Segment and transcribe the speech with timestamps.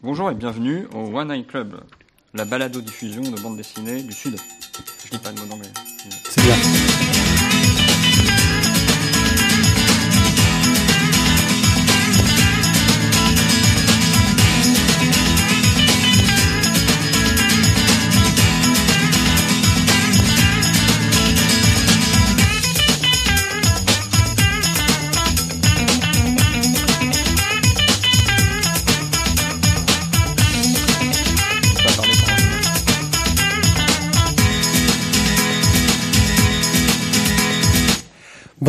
[0.00, 1.80] Bonjour et bienvenue au One Eye Club,
[2.32, 4.36] la balado-diffusion de bande dessinée du Sud.
[5.04, 5.72] Je dis pas de mot d'anglais.
[6.22, 6.54] C'est bien.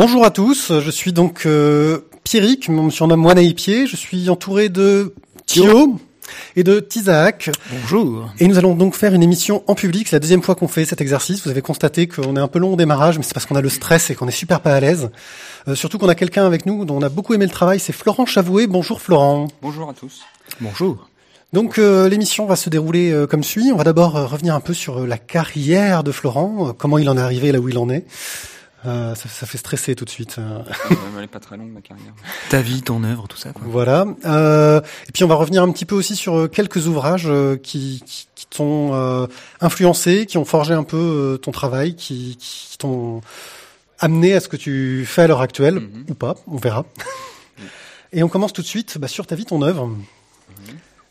[0.01, 4.29] Bonjour à tous, je suis donc euh, Pierrick, on me surnomme Moine à je suis
[4.29, 5.13] entouré de
[5.45, 5.99] Thio
[6.55, 7.49] et de Tizak.
[7.69, 8.29] Bonjour.
[8.39, 10.85] Et nous allons donc faire une émission en public, c'est la deuxième fois qu'on fait
[10.85, 11.43] cet exercice.
[11.43, 13.61] Vous avez constaté qu'on est un peu long au démarrage, mais c'est parce qu'on a
[13.61, 15.09] le stress et qu'on est super pas à l'aise.
[15.67, 17.91] Euh, surtout qu'on a quelqu'un avec nous dont on a beaucoup aimé le travail, c'est
[17.91, 18.67] Florent Chavoué.
[18.67, 19.49] Bonjour Florent.
[19.61, 20.21] Bonjour à tous.
[20.61, 21.09] Bonjour.
[21.51, 23.71] Donc euh, l'émission va se dérouler euh, comme suit.
[23.73, 26.99] On va d'abord euh, revenir un peu sur euh, la carrière de Florent, euh, comment
[26.99, 28.05] il en est arrivé là où il en est.
[28.85, 30.37] Euh, ça, ça fait stresser tout de suite.
[30.39, 30.59] euh.
[30.91, 32.13] Euh, Elle est pas très longue ma carrière.
[32.49, 33.63] Ta vie, ton œuvre, tout ça, quoi.
[33.65, 34.05] Voilà.
[34.25, 37.29] Euh, et puis on va revenir un petit peu aussi sur euh, quelques ouvrages
[37.61, 39.27] qui, qui, qui t'ont euh,
[39.59, 43.19] influencé, qui ont forgé un peu ton travail, qui, qui t'ont
[43.99, 46.05] amené à ce que tu fais à l'heure actuelle, Mhm.
[46.09, 46.85] ou pas, on verra.
[48.13, 49.89] Et on commence tout de suite bah, sur ta vie, ton œuvre.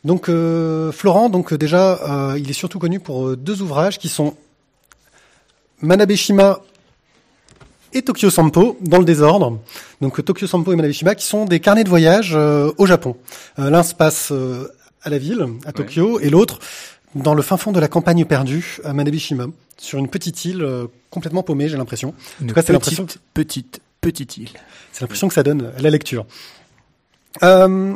[0.05, 4.37] Donc euh, Florent, donc déjà, euh, il est surtout connu pour deux ouvrages qui sont
[5.83, 6.61] Manabeshima
[7.93, 9.59] et Tokyo Sampo dans le désordre.
[10.01, 13.17] Donc Tokyo Sampo et Manabeshima qui sont des carnets de voyage euh, au Japon.
[13.59, 14.69] Euh, L'un se passe euh,
[15.03, 16.59] à la ville, à Tokyo, et l'autre
[17.15, 19.47] dans le fin fond de la campagne perdue à Manabeshima,
[19.79, 22.15] sur une petite île euh, complètement paumée, j'ai l'impression.
[22.41, 24.51] Une tout cas, c'est l'impression petite, petite, petite île.
[24.93, 26.27] C'est l'impression que ça donne à la lecture.
[27.43, 27.95] Euh,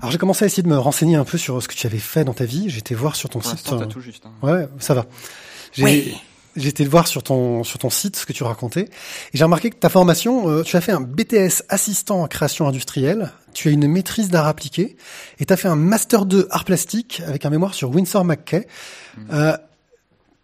[0.00, 1.98] alors j'ai commencé à essayer de me renseigner un peu sur ce que tu avais
[1.98, 2.74] fait dans ta vie.
[2.76, 3.70] Été voir sur ton Pour site.
[3.72, 4.24] euh, tout juste.
[4.26, 4.46] hein.
[4.46, 5.06] Ouais, ça va.
[5.72, 6.14] J'ai Oui.
[6.60, 8.88] J'ai été voir sur ton sur ton site ce que tu racontais et
[9.34, 13.32] j'ai remarqué que ta formation, euh, tu as fait un BTS assistant en création industrielle,
[13.54, 14.96] tu as une maîtrise d'art appliqué
[15.38, 18.66] et tu as fait un master 2 art plastique avec un mémoire sur Winsor McKay.
[19.32, 19.56] Euh,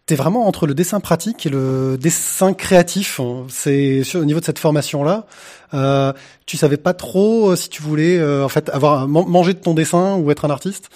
[0.05, 3.19] T'es vraiment entre le dessin pratique et le dessin créatif.
[3.19, 3.45] hein.
[3.49, 5.25] C'est au niveau de cette formation-là.
[5.73, 6.13] Euh,
[6.45, 9.59] tu savais pas trop euh, si tu voulais euh, en fait avoir man- manger de
[9.59, 10.89] ton dessin ou être un artiste?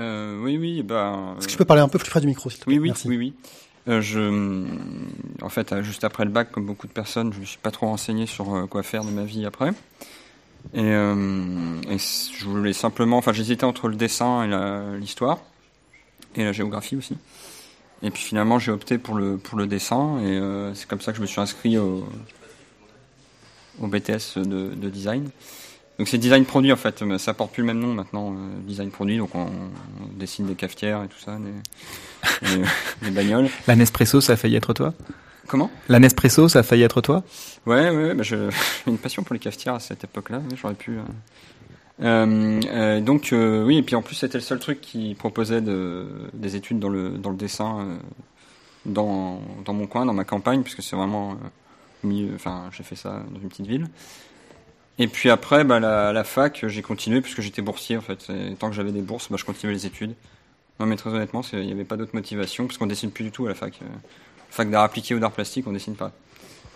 [0.00, 1.36] Euh, oui, oui, bah.
[1.38, 2.74] Est-ce que tu peux parler un peu plus près du micro, s'il te plaît?
[2.74, 3.06] Oui, oui, Merci.
[3.08, 3.34] oui, oui.
[3.88, 4.66] Euh,
[5.42, 7.70] en fait, euh, juste après le bac, comme beaucoup de personnes, je me suis pas
[7.70, 9.72] trop renseigné sur euh, quoi faire de ma vie après.
[10.74, 15.38] Et, je voulais simplement, enfin, j'hésitais entre le dessin et l'histoire
[16.36, 17.16] et la géographie aussi.
[18.02, 20.38] Et puis finalement, j'ai opté pour le pour le dessin et
[20.74, 22.06] c'est comme ça que je me suis inscrit au,
[23.80, 25.30] au BTS de design.
[26.00, 28.36] Donc c'est design produit en fait, mais ça porte plus le même nom maintenant, euh,
[28.66, 29.18] design produit.
[29.18, 32.62] Donc on, on dessine des cafetières et tout ça, des, des,
[33.02, 33.50] des bagnoles.
[33.66, 34.94] La Nespresso, ça a failli être toi?
[35.46, 35.70] Comment?
[35.90, 37.22] La Nespresso, ça a failli être toi?
[37.66, 38.38] Ouais, ouais, ouais, bah j'ai
[38.86, 40.40] une passion pour les cafetières à cette époque-là.
[40.56, 40.92] J'aurais pu.
[40.92, 41.02] euh.
[42.02, 45.60] Euh, euh, donc euh, oui, et puis en plus c'était le seul truc qui proposait
[45.60, 47.98] de, des études dans le dans le dessin
[48.86, 51.36] dans dans mon coin, dans ma campagne, puisque c'est vraiment
[52.02, 52.34] au milieu.
[52.34, 53.86] Enfin, j'ai fait ça dans une petite ville.
[55.00, 58.28] Et puis après, bah, la, fac, j'ai continué puisque j'étais boursier en fait.
[58.28, 60.14] Et tant que j'avais des bourses, bah, je continuais les études.
[60.78, 63.30] Non, mais très honnêtement, il n'y avait pas d'autre motivation parce qu'on dessine plus du
[63.30, 63.78] tout à la fac.
[63.80, 63.86] Euh,
[64.50, 66.12] fac d'art appliqué ou d'art plastique, on dessine pas.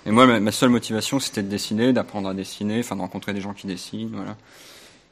[0.07, 3.43] Et moi, ma, seule motivation, c'était de dessiner, d'apprendre à dessiner, enfin de rencontrer des
[3.43, 4.39] gens qui dessinent, voilà.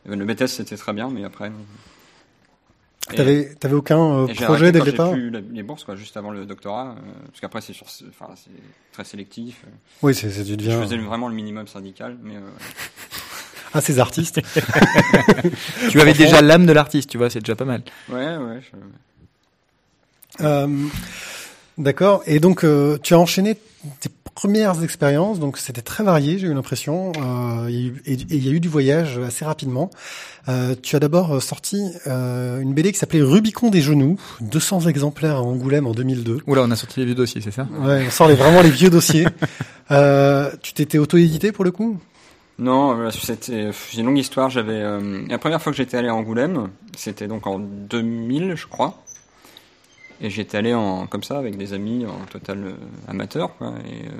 [0.07, 1.53] Ben, le BTS, c'était très bien, mais après.
[3.09, 6.31] T'avais, t'avais aucun euh, projet dès le j'ai départ plus les bourses, quoi, juste avant
[6.31, 8.51] le doctorat, euh, parce qu'après, c'est sur, enfin, c'est
[8.93, 9.63] très sélectif.
[9.67, 9.71] euh.
[10.03, 10.81] Oui, c'est, c'est, tu Je deviens...
[10.83, 12.41] faisais vraiment le minimum syndical, mais euh,
[13.75, 14.41] Ah, ces artistes.
[15.91, 17.83] Tu avais déjà l'âme de l'artiste, tu vois, c'est déjà pas mal.
[18.09, 18.61] ouais, ouais.
[18.61, 20.67] je- Euh,
[21.79, 22.23] d'accord.
[22.27, 23.57] Et donc, euh, tu as enchaîné
[24.01, 25.39] tes premières expériences.
[25.41, 27.13] Donc, c'était très varié, j'ai eu l'impression.
[27.17, 29.91] Euh, il y a eu- et il y a eu du voyage assez rapidement.
[30.49, 34.89] Euh, tu as d'abord euh, sorti euh, une BD qui s'appelait Rubicon des genoux, 200
[34.89, 36.39] exemplaires à Angoulême en 2002.
[36.47, 37.69] Oula, on a sorti les vieux dossiers, c'est ça?
[37.81, 39.27] Ouais, on sort les, vraiment les vieux dossiers.
[39.91, 41.99] Euh, tu t'étais auto-édité pour le coup?
[42.59, 44.49] Non, c'était c'est une longue histoire.
[44.49, 48.67] J'avais euh, la première fois que j'étais allé à Angoulême, c'était donc en 2000, je
[48.69, 49.03] crois.
[50.23, 52.73] Et j'étais allé en comme ça avec des amis en total euh,
[53.09, 54.11] amateur, quoi, et, euh,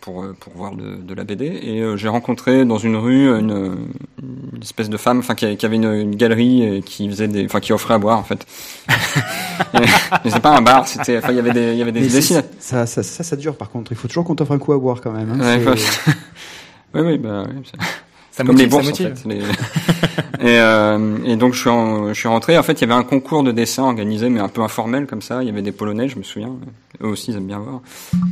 [0.00, 1.44] pour euh, pour voir de, de la BD.
[1.46, 3.76] Et j'ai rencontré dans une rue une,
[4.20, 7.44] une espèce de femme, enfin qui, qui avait une, une galerie et qui faisait des,
[7.44, 8.44] enfin qui offrait à boire en fait.
[9.74, 9.86] mais
[10.24, 12.50] c'était pas un bar, c'était, il y avait des, y avait des dessinateurs.
[12.58, 13.92] ça, ça, ça, ça dure par contre.
[13.92, 15.30] Il faut toujours qu'on t'offre un coup à boire quand même.
[15.40, 15.58] hein.
[15.58, 15.64] Ouais.
[16.94, 17.62] oui, oui, bah, oui,
[18.38, 19.28] ça- comme les motive, bourses en fait.
[19.28, 19.38] Les-
[20.40, 22.56] et, euh, et donc je suis, en- je suis rentré.
[22.58, 25.22] En fait, il y avait un concours de dessin organisé, mais un peu informel comme
[25.22, 25.42] ça.
[25.42, 26.52] Il y avait des Polonais, je me souviens.
[27.02, 27.80] Eux aussi, ils aiment bien voir.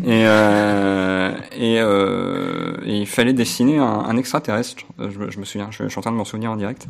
[0.05, 4.83] Et euh, et, euh, et il fallait dessiner un, un extraterrestre.
[4.99, 5.69] Je, me- je me souviens.
[5.71, 6.87] Je, je suis en train de m'en souvenir en direct.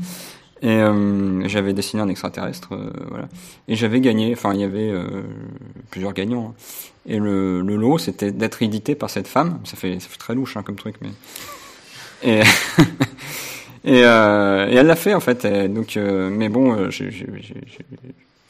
[0.63, 3.29] Et euh, j'avais dessiné un extraterrestre, euh, voilà.
[3.69, 4.33] Et j'avais gagné.
[4.33, 5.05] Enfin, il y avait euh,
[5.91, 6.55] plusieurs gagnants.
[6.57, 6.61] hein.
[7.09, 9.61] Et le, le lot, c'était d'être édité par cette femme.
[9.65, 11.11] Ça fait, ça fait très louche hein, comme truc, mais.
[13.89, 15.47] Et, euh, et elle l'a fait en fait.
[15.73, 16.91] Donc, euh, mais bon, euh,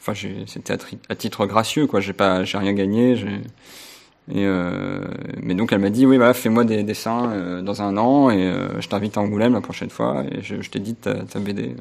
[0.01, 0.13] enfin,
[0.47, 0.73] c'était
[1.09, 1.99] à, titre gracieux, quoi.
[1.99, 3.15] J'ai pas, j'ai rien gagné.
[4.27, 8.87] Mais donc elle m'a dit oui, voilà, fais-moi des dessins dans un an et je
[8.87, 10.23] t'invite à Angoulême la prochaine fois.
[10.31, 11.75] Et je, je t'ai dit ta, ta BD.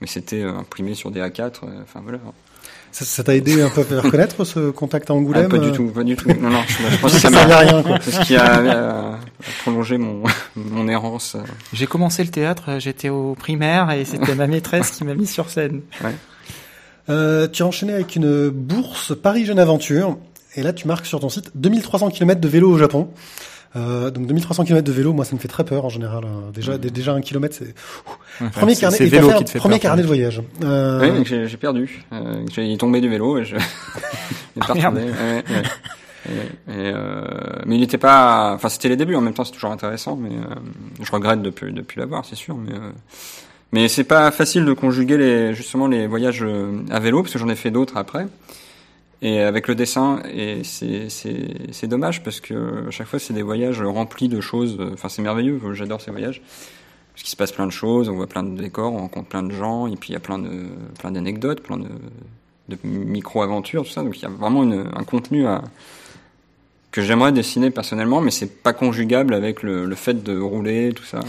[0.00, 1.64] Mais c'était imprimé sur des A4.
[1.64, 2.18] euh, Enfin voilà.
[2.98, 5.58] Ça ça t'a aidé un peu à faire connaître ce contact à Ah, Angoulême pas
[5.58, 6.30] du euh, tout, pas du tout.
[6.40, 7.44] Non, non, je, je pense que Ça m'a.
[7.44, 7.98] rien, quoi.
[8.00, 9.12] C'est ce qui a, euh,
[9.60, 10.22] prolongé mon,
[10.56, 11.34] mon errance.
[11.34, 11.40] euh.
[11.74, 15.50] J'ai commencé le théâtre, j'étais au primaire et c'était ma maîtresse qui m'a mis sur
[15.50, 15.82] scène.
[17.10, 20.16] Euh, tu as enchaîné avec une bourse Paris Jeune Aventure.
[20.56, 23.10] Et là, tu marques sur ton site 2300 km de vélo au Japon.
[23.76, 26.24] Euh, donc 2300 km de vélo, moi ça me fait très peur en général.
[26.24, 27.74] Euh, Déjà, dé- déjà un kilomètre, c'est
[28.52, 28.96] premier c'est- carnet.
[28.96, 30.40] c'est vélo fait un qui te fait premier peur, carnet de voyage.
[30.64, 32.04] Euh, Oui, j'ai j'ai perdu.
[32.12, 33.56] Euh, j'ai tombé du vélo et je.
[34.74, 34.96] merde.
[34.96, 35.44] Ouais, ouais.
[36.28, 37.22] Et, et, euh,
[37.66, 38.52] mais il était pas.
[38.54, 39.14] Enfin, c'était les débuts.
[39.14, 40.16] En même temps, c'est toujours intéressant.
[40.16, 40.54] Mais euh,
[41.02, 42.56] je regrette depuis depuis l'avoir, c'est sûr.
[42.56, 42.90] Mais euh,
[43.72, 47.38] mais c'est pas facile de conjuguer les justement les voyages euh, à vélo parce que
[47.38, 48.26] j'en ai fait d'autres après.
[49.22, 53.80] Et avec le dessin, et c'est dommage parce que à chaque fois c'est des voyages
[53.80, 54.78] remplis de choses.
[54.92, 55.58] Enfin, c'est merveilleux.
[55.72, 56.42] J'adore ces voyages
[57.12, 59.42] parce qu'il se passe plein de choses, on voit plein de décors, on rencontre plein
[59.42, 60.66] de gens, et puis il y a plein de
[60.98, 61.88] plein d'anecdotes, plein de,
[62.68, 64.02] de micro-aventures, tout ça.
[64.02, 65.46] Donc il y a vraiment un contenu
[66.90, 71.20] que j'aimerais dessiner personnellement, mais c'est pas conjugable avec le fait de rouler, tout ça.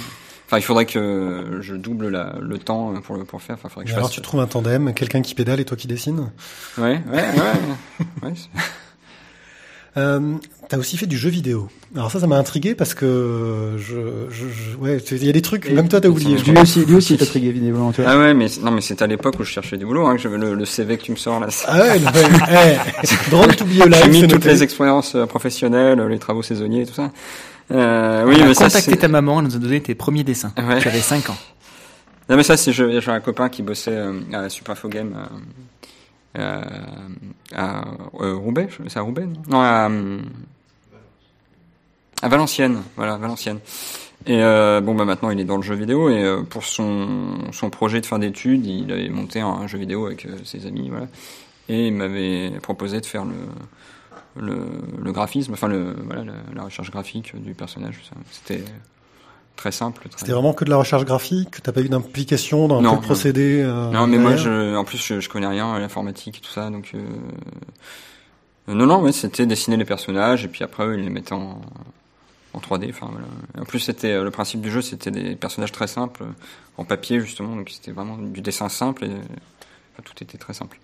[0.47, 3.55] Enfin, il faudrait que je double la, le temps pour le pour le faire.
[3.55, 4.15] Enfin, faudrait que je alors fasse.
[4.15, 6.31] tu trouves un tandem, quelqu'un qui pédale et toi qui dessine.
[6.77, 8.23] Ouais, ouais, ouais.
[8.23, 8.33] ouais
[9.95, 10.35] Euh,
[10.69, 11.69] T'as aussi fait du jeu vidéo.
[11.95, 13.95] Alors ça, ça m'a intrigué parce que je,
[14.29, 16.35] je, je- ouais, il y a des trucs, Et- même toi t'as oublié.
[16.35, 16.61] Lui crois.
[16.61, 17.51] aussi, lui aussi est intrigué,
[18.03, 18.11] vois.
[18.11, 20.15] ah ouais, mais c'est- non, mais c'est à l'époque où je cherchais du boulot, hein,
[20.17, 21.47] que j'avais le, le CV que tu me sors là.
[21.49, 23.95] c'est- Ah ouais, ouais, eh, drôle to be alive.
[24.03, 24.49] J'ai mis toutes noté.
[24.49, 27.09] les expériences euh, professionnelles, les travaux saisonniers, tout ça.
[27.71, 30.53] Euh, oui, mais ça, contacté ta maman, elle nous a donné tes premiers dessins.
[30.57, 30.79] Ouais.
[30.79, 31.37] Tu avais 5 ans.
[32.29, 35.15] Non mais ça c'est j'ai un copain qui bossait euh, à Super Info Game
[36.37, 36.61] euh, euh,
[37.55, 37.85] à
[38.19, 39.89] euh, Roubaix, c'est à Roubaix non, Non, à,
[42.21, 43.59] à Valenciennes, voilà Valenciennes.
[44.25, 48.01] Et bon bah maintenant il est dans le jeu vidéo et pour son son projet
[48.01, 51.07] de fin d'études il avait monté un, jeu vidéo avec ses amis voilà
[51.69, 53.35] et il m'avait proposé de faire le
[54.39, 54.59] le,
[55.01, 57.99] le graphisme enfin le voilà la, la recherche graphique du personnage
[58.31, 58.63] c'était
[59.55, 62.79] très simple très C'était vraiment que de la recherche graphique, t'as pas eu d'implication dans
[62.83, 63.61] un peu procédé.
[63.63, 66.51] euh, Non, mais moi, je, en plus, je, je connais rien à l'informatique et tout
[66.51, 66.91] ça, donc.
[66.93, 66.99] Euh...
[68.67, 71.59] Non, non, ouais, c'était dessiner les personnages et puis après, eux, ils les mettaient en,
[72.53, 72.89] en 3D.
[72.89, 73.25] Enfin, voilà.
[73.59, 76.23] En plus, c'était euh, le principe du jeu, c'était des personnages très simples,
[76.77, 80.79] en papier justement, donc c'était vraiment du dessin simple et enfin, tout était très simple.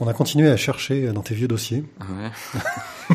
[0.00, 1.84] On a continué à chercher dans tes vieux dossiers.
[2.00, 3.14] Ouais.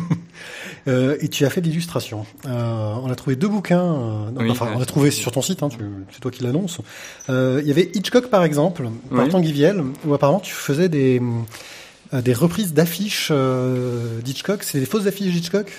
[0.88, 2.24] Euh, et tu as fait de l'illustration.
[2.46, 3.82] Euh, on a trouvé deux bouquins.
[3.84, 5.62] euh, Oui, enfin, on a trouvé sur ton site.
[5.62, 5.68] Hein,
[6.10, 6.78] c'est toi qui l'annonce.
[7.28, 9.28] Il y avait Hitchcock par exemple, par Oui.
[9.28, 9.66] Tanguy
[10.06, 11.20] où apparemment tu faisais des
[12.14, 13.30] des reprises d'affiches
[14.24, 14.62] d'Hitchcock.
[14.62, 15.70] C'est des fausses affiches d'Hitchcock?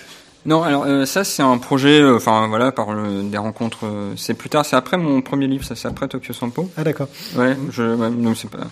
[0.46, 3.86] Non, alors ça c'est un projet, enfin voilà, par le- des rencontres.
[4.18, 6.70] c'est plus tard, c'est après mon premier livre, ça c'est après Tokyo Sampo.
[6.78, 7.08] Ah d'accord.
[7.36, 8.68] Ouais, je, ouais, non, c'est pas.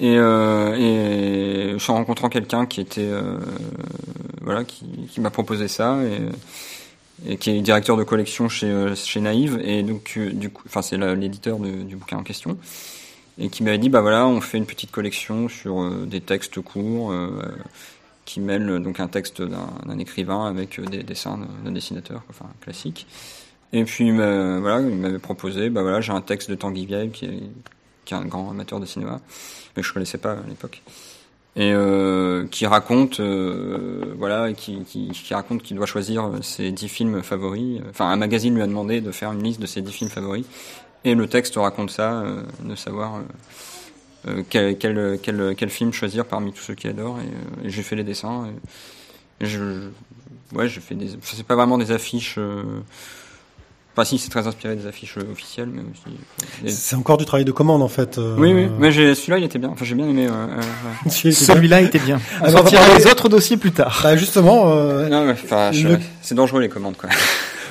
[0.00, 3.38] Et, euh, et je suis en rencontrant quelqu'un qui était, euh,
[4.40, 8.94] voilà, qui, qui m'a proposé ça et, et qui est directeur de collection chez euh,
[8.94, 12.56] chez Naïve et donc euh, du coup, enfin c'est l'éditeur du bouquin en question
[13.38, 16.60] et qui m'avait dit bah voilà, on fait une petite collection sur euh, des textes
[16.62, 17.30] courts euh,
[18.24, 23.06] qui mêlent donc un texte d'un écrivain avec des dessins d'un- dessinateur, enfin classique.
[23.72, 27.10] Et puis m'a- voilà, il m'avait proposé bah voilà, j'ai un texte de Tanguy Vieille
[27.10, 27.42] qui est
[28.10, 29.20] qui est un grand amateur de cinéma,
[29.76, 30.82] mais que je connaissais pas à l'époque,
[31.54, 37.22] et euh, qui raconte, euh, voilà, qui, qui, raconte qu'il doit choisir ses dix films
[37.22, 37.80] favoris.
[37.90, 40.44] Enfin, un magazine lui a demandé de faire une liste de ses dix films favoris,
[41.04, 43.20] et le texte raconte ça, euh, de savoir euh,
[44.28, 47.82] euh, quel, quel, quel, quel film choisir parmi tous ceux qu'il adore, et, euh, j'ai
[47.82, 48.48] fait les dessins.
[49.40, 49.88] Et, je,
[50.52, 52.38] ouais, j'ai fait des, c'est pas vraiment des affiches.
[54.00, 56.00] Euh, Enfin, si, c'est très inspiré des affiches euh, officielles, mais aussi.
[56.08, 58.16] euh, des- C'est encore du travail de commande en fait.
[58.16, 59.68] euh, oui, oui, mais j'ai- celui-là il était bien.
[59.68, 60.26] Enfin, j'ai bien aimé.
[61.04, 61.10] bien.
[61.32, 62.18] Celui-là était bien.
[62.40, 64.00] On Alors, sortira parler- les autres dossiers plus tard.
[64.02, 67.10] Bah, justement, euh, Non, mais enfin, je- Le- c'est dangereux les commandes, quoi.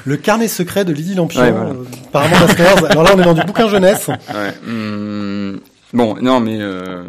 [0.05, 1.69] Le carnet secret de Lydie Lampion, Ouais, voilà.
[1.71, 2.91] euh, Stairs.
[2.91, 4.07] Alors là, on est dans du bouquin jeunesse.
[4.07, 4.53] Ouais.
[4.67, 5.59] hum,
[5.93, 7.03] bon, non, mais euh,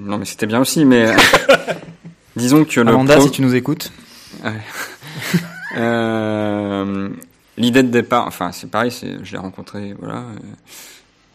[0.00, 1.06] non, mais c'était bien aussi, mais
[2.36, 3.92] disons que le Amanda, pro- si tu nous écoutes.
[5.78, 7.08] Euh,
[7.58, 10.20] L'idée de départ, enfin c'est pareil, c'est, je l'ai rencontrée, voilà.
[10.20, 10.38] euh,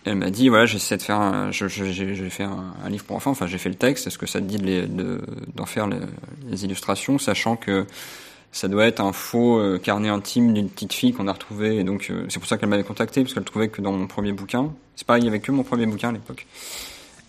[0.06, 2.90] elle m'a dit, voilà, j'essaie de faire, un, je, je- j'ai, j'ai fait un, un
[2.90, 4.08] livre pour enfants, enfin j'ai fait le texte.
[4.08, 5.22] Est-ce que ça te dit de les- de-
[5.56, 5.98] d'en faire les,
[6.50, 7.86] les illustrations, sachant que
[8.54, 11.76] ça doit être un faux euh, carnet intime d'une petite fille qu'on a retrouvé.
[11.78, 14.08] Et donc euh, c'est pour ça qu'elle m'avait contacté parce qu'elle trouvait que dans mon
[14.08, 16.48] premier bouquin, c'est pareil, il y avait que mon premier bouquin à l'époque.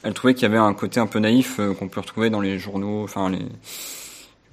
[0.04, 2.40] Elle trouvait qu'il y avait un côté un peu naïf euh, qu'on peut retrouver dans
[2.40, 3.44] les journaux, enfin les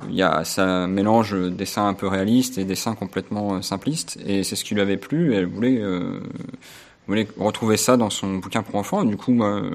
[0.09, 4.43] il y a ça mélange dessin un peu réaliste et dessin complètement euh, simpliste et
[4.43, 5.33] c'est ce qui lui avait plu.
[5.33, 6.19] Elle voulait euh,
[7.07, 9.03] voulait retrouver ça dans son bouquin pour enfants.
[9.03, 9.71] Du coup moi euh,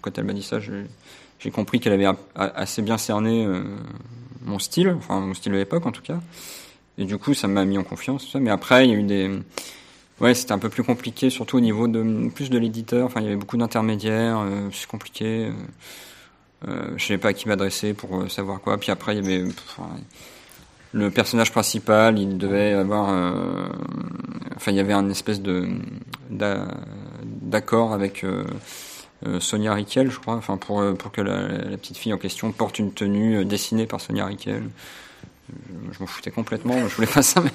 [0.00, 3.62] quand elle m'a dit ça j'ai compris qu'elle avait assez bien cerné euh,
[4.44, 4.94] mon style.
[4.96, 6.20] Enfin mon style de l'époque en tout cas.
[6.98, 9.30] Et du coup ça m'a mis en confiance mais après il y a eu des
[10.20, 13.06] ouais c'était un peu plus compliqué surtout au niveau de plus de l'éditeur.
[13.06, 15.52] Enfin il y avait beaucoup d'intermédiaires euh, c'est compliqué euh,
[16.68, 18.78] euh, je savais pas à qui m'adresser pour euh, savoir quoi.
[18.78, 19.50] Puis après, il y avait
[20.92, 23.66] le personnage principal, il devait avoir, euh,
[24.56, 25.68] enfin, il y avait un espèce de
[26.30, 26.68] d'a-
[27.22, 28.44] d'accord avec euh,
[29.40, 32.92] Sonia Riquel, je crois, enfin pour pour que la, petite fille en question porte une
[32.92, 34.62] tenue dessinée par Sonia Riquel.
[35.92, 37.42] Je, m'en foutais complètement, je voulais pas ça.
[37.42, 37.50] Mais...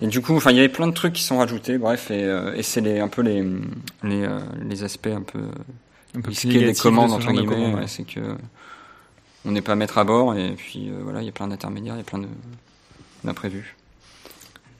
[0.02, 2.22] Et du coup, enfin, il y avait plein de trucs qui sont rajoutés, bref, et,
[2.54, 3.44] et c'est un peu les
[4.04, 4.28] les,
[4.62, 5.40] les aspects un peu
[6.16, 8.20] Un peu risquer des commandes entre guillemets, ouais, c'est que
[9.44, 11.94] on n'est pas maître à bord et puis euh, voilà, il y a plein d'intermédiaires,
[11.94, 12.26] il y a plein de
[13.24, 13.76] d'imprévus.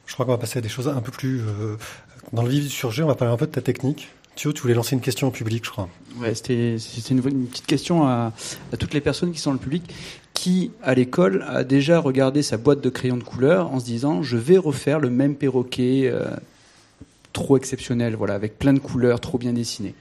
[0.07, 1.77] Je crois qu'on va passer à des choses un peu plus euh,
[2.33, 3.03] dans le vif du sujet.
[3.03, 4.09] On va parler un peu de ta technique.
[4.35, 5.89] Thio, tu voulais lancer une question au public, je crois.
[6.19, 8.33] Ouais, c'était c'était une, une petite question à,
[8.73, 9.83] à toutes les personnes qui sont dans le public.
[10.35, 14.23] Qui, à l'école, a déjà regardé sa boîte de crayons de couleur en se disant
[14.23, 16.29] je vais refaire le même perroquet euh,
[17.33, 19.95] trop exceptionnel, voilà, avec plein de couleurs, trop bien dessiné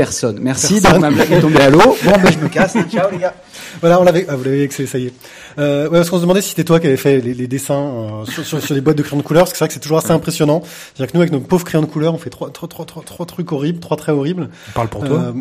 [0.00, 0.38] Personne.
[0.40, 0.92] Merci, Personne.
[0.92, 1.96] donc ma blague est tombée à l'eau.
[2.04, 2.76] Bon, ben je me casse.
[2.90, 3.34] Ciao les gars.
[3.80, 5.12] Voilà, on l'avait, ah, vous l'avez excellé, ça y est.
[5.58, 7.74] Euh, ouais, parce qu'on se demandait si c'était toi qui avais fait les, les dessins
[7.74, 9.74] euh, sur, sur, sur les boîtes de crayons de couleur, parce que c'est vrai que
[9.74, 10.62] c'est toujours assez impressionnant.
[10.64, 13.02] C'est-à-dire que nous, avec nos pauvres crayons de couleur, on fait trois, trois, trois, trois,
[13.02, 14.50] trois trucs horribles, trois traits horribles.
[14.74, 15.18] Parle pour toi.
[15.18, 15.32] Euh,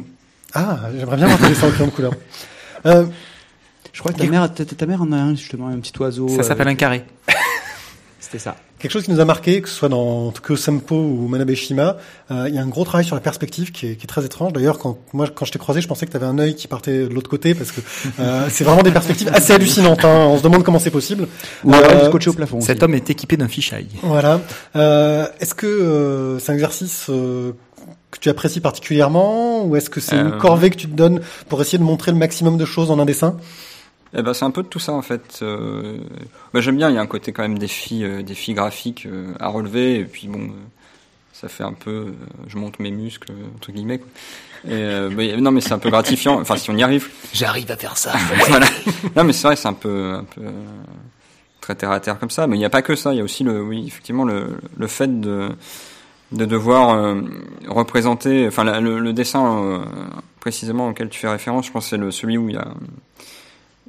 [0.54, 2.14] ah, j'aimerais bien voir tes dessins au crayon de couleur.
[2.86, 3.06] Euh,
[3.94, 6.28] Je crois que ta mère, ta, ta mère en a un justement, un petit oiseau.
[6.30, 7.04] Ça euh, s'appelle un carré.
[8.20, 8.56] C'était ça.
[8.80, 11.98] Quelque chose qui nous a marqué, que ce soit dans Tokyo Sempo ou Manabeshima,
[12.32, 14.24] euh, il y a un gros travail sur la perspective qui est, qui est très
[14.26, 14.54] étrange.
[14.54, 16.68] D'ailleurs, quand moi, quand je t'ai croisé, je pensais que tu avais un œil qui
[16.68, 17.82] partait de l'autre côté parce que
[18.20, 20.06] euh, c'est vraiment des perspectives assez hallucinantes.
[20.06, 20.28] Hein.
[20.30, 21.28] On se demande comment c'est possible.
[21.64, 22.62] Ou Euh, au plafond.
[22.62, 22.84] Cet aussi.
[22.86, 23.88] homme est équipé d'un fichail.
[24.04, 24.40] Voilà.
[24.76, 27.52] Euh, est-ce que euh, c'est un exercice euh,
[28.12, 31.62] que tu apprécies particulièrement ou est-ce que c'est une corvée que tu te donnes pour
[31.62, 33.36] essayer de montrer le maximum de choses en un dessin?
[34.18, 35.40] Eh ben c'est un peu de tout ça en fait.
[35.42, 35.98] Euh,
[36.54, 39.34] bah, j'aime bien, il y a un côté quand même défi, euh, défi graphique euh,
[39.40, 40.52] à relever et puis bon, euh,
[41.32, 42.12] ça fait un peu, euh,
[42.48, 44.00] je monte mes muscles euh, entre guillemets.
[44.00, 44.08] Quoi.
[44.66, 46.40] Et, euh, bah, non mais c'est un peu gratifiant.
[46.42, 47.08] Enfin si on y arrive.
[47.34, 48.14] J'arrive à faire ça.
[48.48, 48.66] voilà.
[49.16, 50.52] Non mais c'est vrai, c'est un peu, un peu euh,
[51.62, 52.48] très terre à terre comme ça.
[52.48, 53.14] Mais il n'y a pas que ça.
[53.14, 55.50] Il y a aussi le, oui effectivement le, le fait de
[56.32, 57.22] de devoir euh,
[57.68, 59.80] représenter, enfin la- le, le dessin euh,
[60.40, 62.68] précisément auquel tu fais référence, je pense c'est le celui où il y a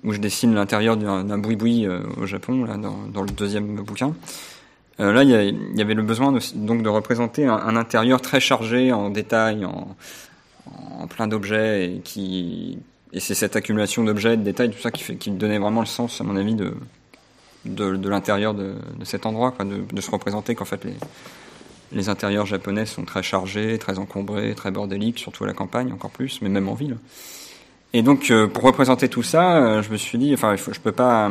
[0.04, 4.14] où je dessine l'intérieur d'un boui-boui euh, au Japon, là, dans, dans le deuxième bouquin.
[4.99, 8.21] Euh, là, il y, y avait le besoin de, donc de représenter un, un intérieur
[8.21, 9.97] très chargé en détails, en,
[10.99, 12.78] en plein d'objets, et qui
[13.12, 15.87] et c'est cette accumulation d'objets, de détails, tout ça qui fait qui donnait vraiment le
[15.87, 16.75] sens, à mon avis, de
[17.66, 20.95] de, de l'intérieur de, de cet endroit, quoi, de, de se représenter qu'en fait les
[21.92, 26.11] les intérieurs japonais sont très chargés, très encombrés, très bordéliques, surtout à la campagne encore
[26.11, 26.99] plus, mais même en ville.
[27.92, 30.92] Et donc, euh, pour représenter tout ça, euh, je me suis dit, enfin, je peux
[30.92, 31.30] pas,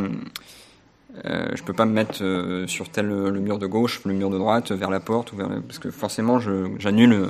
[1.25, 4.29] euh, je peux pas me mettre euh, sur tel le mur de gauche, le mur
[4.29, 6.39] de droite, vers la porte, ou vers parce que forcément,
[6.77, 7.27] j'annule,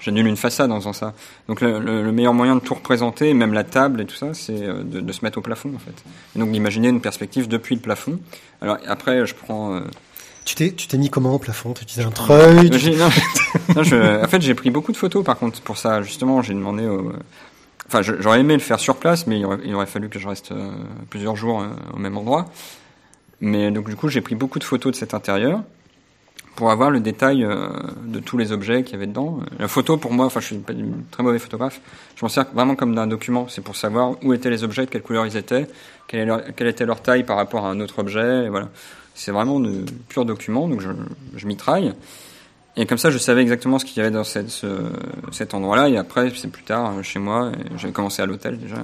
[0.00, 1.14] j'annule une façade en faisant ça.
[1.48, 4.34] Donc, le, le- le meilleur moyen de tout représenter, même la table et tout ça,
[4.34, 5.94] c'est de, de se mettre au plafond, en fait.
[6.34, 8.18] Et donc, d'imaginer une perspective depuis le plafond.
[8.60, 9.74] Alors, après, je prends.
[9.76, 9.80] euh,
[10.44, 11.72] Tu t'es, tu t'es mis comment au plafond?
[11.72, 13.08] Tu utilisais un treuil tu- non,
[13.76, 16.02] non, je- en fait, j'ai pris beaucoup de photos par contre pour ça.
[16.02, 17.12] Justement, j'ai demandé au.
[17.86, 20.28] Enfin, j'aurais aimé le faire sur place, mais il aurait, il aurait fallu que je
[20.28, 20.70] reste euh,
[21.10, 22.46] plusieurs jours euh, au même endroit.
[23.40, 25.62] Mais donc, du coup, j'ai pris beaucoup de photos de cet intérieur
[26.54, 27.68] pour avoir le détail euh,
[28.04, 29.40] de tous les objets qu'il y avait dedans.
[29.58, 31.80] La photo, pour moi, enfin, je suis pas une très mauvais photographe.
[32.16, 33.48] Je m'en sers vraiment comme d'un document.
[33.48, 35.66] C'est pour savoir où étaient les objets, de quelle couleur ils étaient,
[36.06, 38.44] quelle, était leur taille par rapport à un autre objet.
[38.44, 38.68] Et voilà.
[39.14, 40.88] C'est vraiment de pur document, donc je,
[41.36, 41.92] je mitraille.
[42.76, 44.90] Et comme ça, je savais exactement ce qu'il y avait dans cette, ce-
[45.30, 45.88] cet endroit-là.
[45.90, 48.82] Et après, c'est plus tard, euh, chez moi, et j'avais commencé à l'hôtel déjà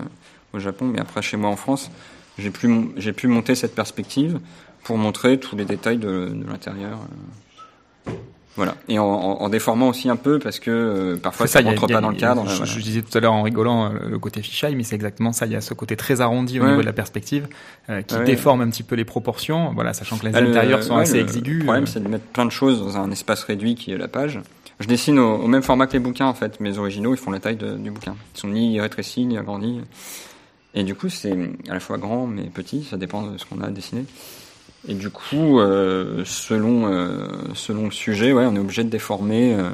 [0.53, 1.91] au Japon, mais après chez moi en France,
[2.39, 2.69] j'ai pu,
[3.17, 4.41] pu monter cette perspective
[4.85, 6.99] pour montrer tous les détails de, de l'intérieur.
[8.59, 8.75] Voilà.
[8.89, 11.71] Et en, en, en déformant aussi un peu parce que euh, parfois ça y a-
[11.71, 12.43] rentre il y a- pas dans le cadre.
[12.49, 12.65] Je, voilà.
[12.67, 15.47] je disais tout à l'heure en rigolant euh, le côté fisheye, mais c'est exactement ça.
[15.47, 16.69] Il y a ce côté très arrondi au Ouais.
[16.71, 17.47] niveau de la perspective
[17.89, 18.25] euh, qui Ouais.
[18.25, 19.73] déforme un petit peu les proportions.
[19.75, 21.63] Voilà, sachant que les Ah, le- intérieurs sont ouais, assez le exigus.
[21.63, 24.09] problème, euh, c'est de mettre plein de choses dans un espace réduit qui est la
[24.09, 24.41] page.
[24.81, 26.59] Je dessine au, au même format que les bouquins, en fait.
[26.61, 28.17] Mes originaux, ils font la taille de- du bouquin.
[28.35, 29.81] Ils sont ni rétrécis, ni agrandis.
[30.75, 31.33] Et du coup, c'est
[31.69, 32.85] à la fois grand, mais petit.
[32.91, 34.05] Ça dépend de ce qu'on a dessiné.
[34.87, 39.55] Et du coup, euh, selon, euh, selon le sujet, ouais, on est obligé de déformer
[39.55, 39.71] euh,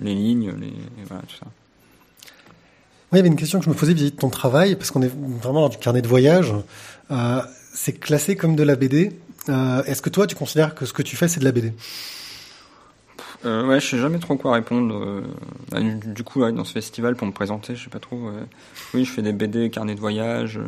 [0.00, 0.72] les lignes, les,
[1.06, 1.46] voilà, tout ça.
[1.46, 4.90] Moi, il y avait une question que je me posais vis-à-vis de ton travail, parce
[4.90, 6.52] qu'on est vraiment dans du carnet de voyage.
[7.72, 9.12] C'est classé comme de la BD.
[9.48, 11.72] Est-ce que toi, tu considères que ce que tu fais, c'est de la BD
[13.44, 15.22] ouais, je sais jamais trop quoi répondre.
[15.70, 18.30] bah, du, du coup, ouais, dans ce festival, pour me présenter, je sais pas trop.
[18.92, 20.60] oui, je fais des BD, carnet de voyage.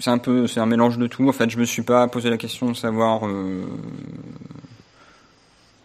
[0.00, 1.28] C'est un peu, c'est un mélange de tout.
[1.28, 3.64] En fait, je me suis pas posé la question de savoir, euh,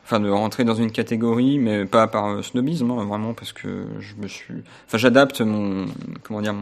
[0.05, 3.85] enfin, de rentrer dans une catégorie, mais pas par euh, snobisme, hein, vraiment, parce que
[3.99, 4.55] je me suis,
[4.87, 5.85] enfin, j'adapte mon,
[6.23, 6.55] comment dire,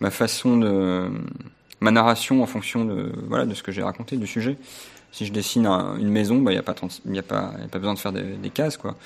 [0.00, 1.08] ma façon de,
[1.80, 4.56] ma narration en fonction de, voilà, de ce que j'ai raconté, du sujet.
[5.12, 7.52] Si je dessine un- une maison, bah, il n'y a, pas 30 y a, pas-
[7.60, 8.76] y a pas besoin de faire des, cases.
[8.76, 8.96] Quoi.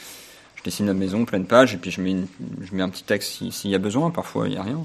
[0.56, 2.16] Je dessine la maison, pleine page, et puis je mets,
[2.62, 4.10] je mets un petit texte si- s'il y a besoin.
[4.10, 4.80] Parfois, il n'y a rien.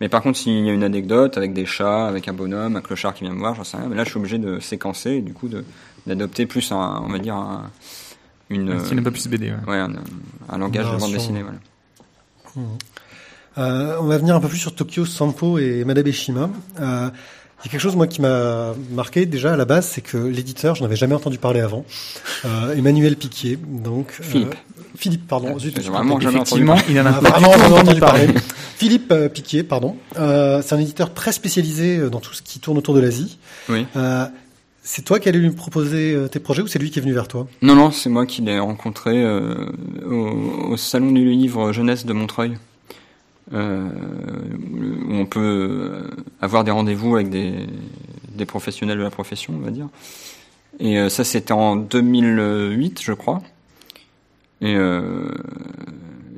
[0.00, 2.80] Mais par contre, s'il y a une anecdote avec des chats, avec un bonhomme, un
[2.80, 3.86] clochard qui vient me voir, j'en sais rien.
[3.88, 5.48] Mais là, je suis obligé de séquencer, et du coup,
[6.06, 7.70] d'adopter plus un, on va dire, un,
[8.50, 9.50] une, un style un peu plus BD.
[9.50, 9.56] ouais.
[9.68, 9.92] ouais, un,
[10.48, 11.42] un langage de bande dessinée.
[11.42, 11.58] Voilà.
[13.58, 16.50] Euh, on va venir un peu plus sur Tokyo, Sampo et Madabeshima.
[16.80, 17.08] Euh,
[17.62, 20.18] il y a quelque chose moi qui m'a marqué déjà à la base, c'est que
[20.18, 21.84] l'éditeur, je n'avais jamais entendu parler avant,
[22.44, 24.54] euh, Emmanuel Piquier, donc euh, Philippe.
[24.96, 25.54] Philippe, pardon.
[25.54, 28.28] Ouais, zut, vraiment Effectivement, il en a Ah, vraiment entendu parler.
[28.76, 29.96] Philippe euh, Piquier, pardon.
[30.16, 33.38] Euh, c'est un éditeur très spécialisé euh, dans tout ce qui tourne autour de l'Asie.
[33.68, 33.86] Oui.
[33.96, 34.26] Euh,
[34.82, 37.28] c'est toi qui allais lui proposer tes projets ou c'est lui qui est venu vers
[37.28, 37.46] toi?
[37.62, 39.70] Non, non, c'est moi qui l'ai rencontré euh,
[40.04, 42.58] au, au salon du livre jeunesse de Montreuil,
[43.50, 46.10] où on peut
[46.42, 47.66] avoir des rendez-vous avec des,
[48.34, 49.88] des professionnels de la profession, on va dire.
[50.80, 53.42] Et ça, c'était en 2008, je crois.
[54.60, 54.76] Et,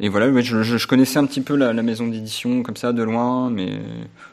[0.01, 3.79] et voilà, je, connaissais un petit peu la, maison d'édition comme ça de loin, mais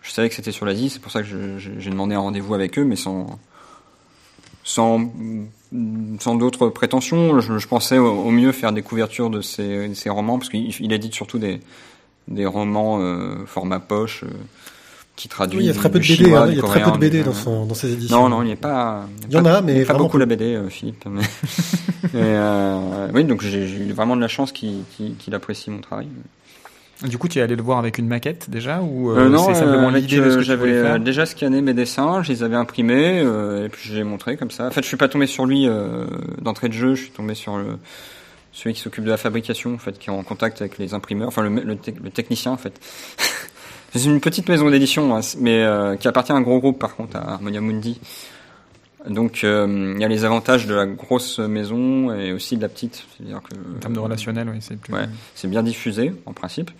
[0.02, 2.78] je savais que c'était sur l'Asie, c'est pour ça que j'ai demandé un rendez-vous avec
[2.78, 3.40] eux, mais sans
[4.64, 5.12] sans
[6.20, 7.40] sans d'autres prétentions.
[7.40, 11.40] Je, pensais au, mieux faire des couvertures de ces, romans, parce qu'il il édite surtout
[11.40, 11.60] des,
[12.28, 14.30] des romans euh, format poche, euh,
[15.16, 16.16] qui traduisent Oui, il y a très peu de BD.
[16.16, 18.18] chinois, hein, il y a très peu de BD dans, son, dans ses éditions.
[18.24, 19.06] Non, non, il n'y a pas.
[19.30, 21.06] Il y en a, mais il pas beaucoup la BD, euh, Philippe.
[21.10, 21.22] mais-
[22.06, 25.80] Et, euh, oui, donc j'ai eu vraiment de la chance qu'il qu'il- qu'il apprécie mon
[25.82, 26.08] travail.
[27.08, 29.46] Du coup, tu es allé le voir avec une maquette déjà ou euh, Euh, non,
[29.48, 31.62] c'est simplement euh, l'idée de ce euh, que tu j'avais voulais faire euh, déjà scanné
[31.62, 34.68] mes dessins, je les avais imprimés euh, et puis je les ai montrés comme ça.
[34.68, 36.06] En fait, je suis pas tombé sur lui euh,
[36.42, 37.78] d'entrée de jeu, je suis tombé sur le
[38.54, 41.28] celui qui s'occupe de la fabrication, en fait, qui est en contact avec les imprimeurs,
[41.28, 42.80] enfin le, le technicien en fait.
[43.94, 46.96] C'est une petite maison d'édition, hein, mais euh, qui appartient à un gros groupe par
[46.96, 48.00] contre, à Harmonia Mundi.
[49.08, 52.70] Donc euh, il y a les avantages de la grosse maison et aussi de la
[52.70, 54.94] petite, c'est-à-dire que En termes de relationnel, oui, c'est plus.
[54.94, 55.06] Ouais.
[55.36, 56.72] c'est bien diffusé en principe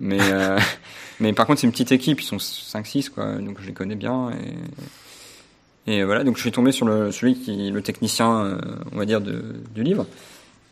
[0.00, 0.58] mais euh,
[1.20, 3.72] mais par contre c'est une petite équipe ils sont 5 6 quoi donc je les
[3.72, 8.44] connais bien et et voilà donc je suis tombé sur le celui qui le technicien
[8.44, 8.58] euh,
[8.92, 10.06] on va dire de, du livre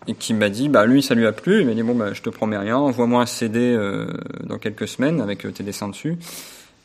[0.06, 2.12] et qui m'a dit bah lui ça lui a plu il m'a dit bon bah
[2.12, 4.06] je te promets rien envoie-moi un CD euh,
[4.42, 6.18] dans quelques semaines avec euh, tes dessins dessus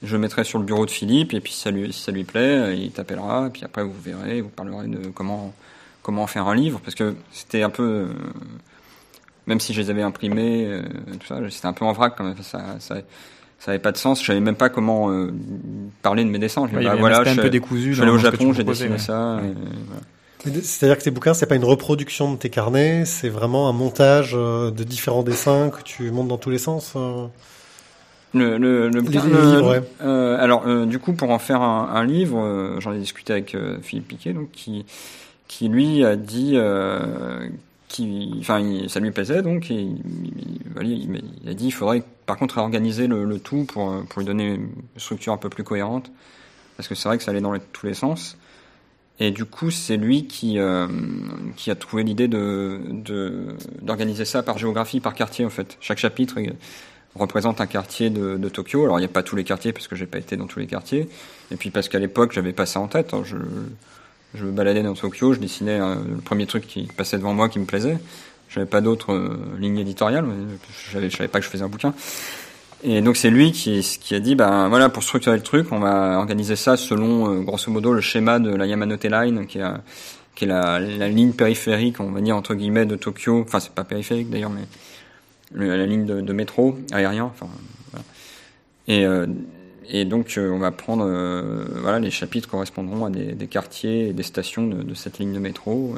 [0.01, 2.11] je le mettrai sur le bureau de Philippe et puis si ça lui si ça
[2.11, 5.53] lui plaît euh, il t'appellera et puis après vous verrez vous parlerez de comment
[6.01, 8.07] comment faire un livre parce que c'était un peu euh,
[9.47, 10.79] même si je les avais imprimés,
[11.19, 12.35] tout ça, c'était un peu en vrac quand même.
[12.43, 12.97] Ça, ça,
[13.59, 14.21] ça avait pas de sens.
[14.21, 15.31] Je savais même pas comment euh,
[16.01, 16.67] parler de mes dessins.
[16.71, 17.89] Je Ouais, bah, voilà, je, un peu décousu.
[17.89, 18.97] je suis allé au Japon, j'ai dessiné ouais.
[18.97, 19.35] ça.
[19.35, 19.49] Ouais.
[19.49, 19.53] et
[19.87, 20.01] voilà.
[20.43, 24.31] C'est-à-dire que tes bouquins, c'est pas une reproduction de tes carnets, c'est vraiment un montage
[24.35, 26.93] euh, de différents dessins que tu montes dans tous les sens.
[26.95, 27.27] euh.
[28.33, 29.81] Le, le, le, bouquin, le- livres, ouais.
[30.01, 33.33] euh, alors, euh, du coup, pour en faire un, un livre, euh, j'en ai discuté
[33.33, 34.85] avec Philippe Piquet, donc qui,
[35.47, 36.55] qui lui a dit,
[37.87, 39.97] qui, enfin, ça lui plaisait, donc, et il,
[40.81, 44.25] il- il- a dit, il faudrait, par contre, réorganiser le, le tout pour, pour lui
[44.27, 46.11] donner une structure un peu plus cohérente,
[46.77, 48.37] parce que c'est vrai que ça allait dans les- tous les sens.
[49.19, 50.87] Et du coup, c'est lui qui, euh,
[51.57, 52.79] qui a trouvé l'idée de,
[53.81, 55.77] d'organiser ça par géographie, par quartier, en fait.
[55.81, 56.53] Chaque chapitre est-
[57.15, 58.83] représente un quartier de, de Tokyo.
[58.83, 60.59] Alors il n'y a pas tous les quartiers parce que j'ai pas été dans tous
[60.59, 61.09] les quartiers.
[61.51, 63.13] Et puis parce qu'à l'époque j'avais pas ça en tête.
[63.13, 63.23] hein.
[63.25, 63.35] Je,
[64.35, 67.49] je me baladais dans Tokyo, je dessinais euh, le premier truc qui passait devant moi
[67.49, 67.97] qui me plaisait.
[68.47, 70.25] J'avais pas d'autres euh, lignes éditoriales.
[70.91, 71.93] je savais pas que je faisais un bouquin.
[72.83, 75.79] Et donc c'est lui qui, qui a dit, ben voilà, pour structurer le truc, on
[75.79, 79.81] va organiser ça selon, euh, grosso modo, le schéma de la Yamanote Line, qui, a,
[80.35, 83.41] qui est la, la ligne périphérique, on va dire entre guillemets, de Tokyo.
[83.45, 84.61] Enfin, c'est pas périphérique d'ailleurs, mais
[85.53, 87.25] la ligne de, métro aérien.
[87.25, 87.47] Enfin,
[87.91, 88.05] voilà.
[88.87, 89.27] Et, euh,
[89.89, 91.05] et donc euh, on va prendre,
[91.81, 95.33] voilà, les chapitres correspondront à des, des quartiers et des stations de, de cette ligne
[95.33, 95.95] de métro.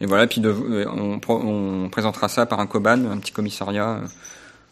[0.00, 4.00] Et, voilà, puis on, on présentera ça par un Koban, un petit commissariat.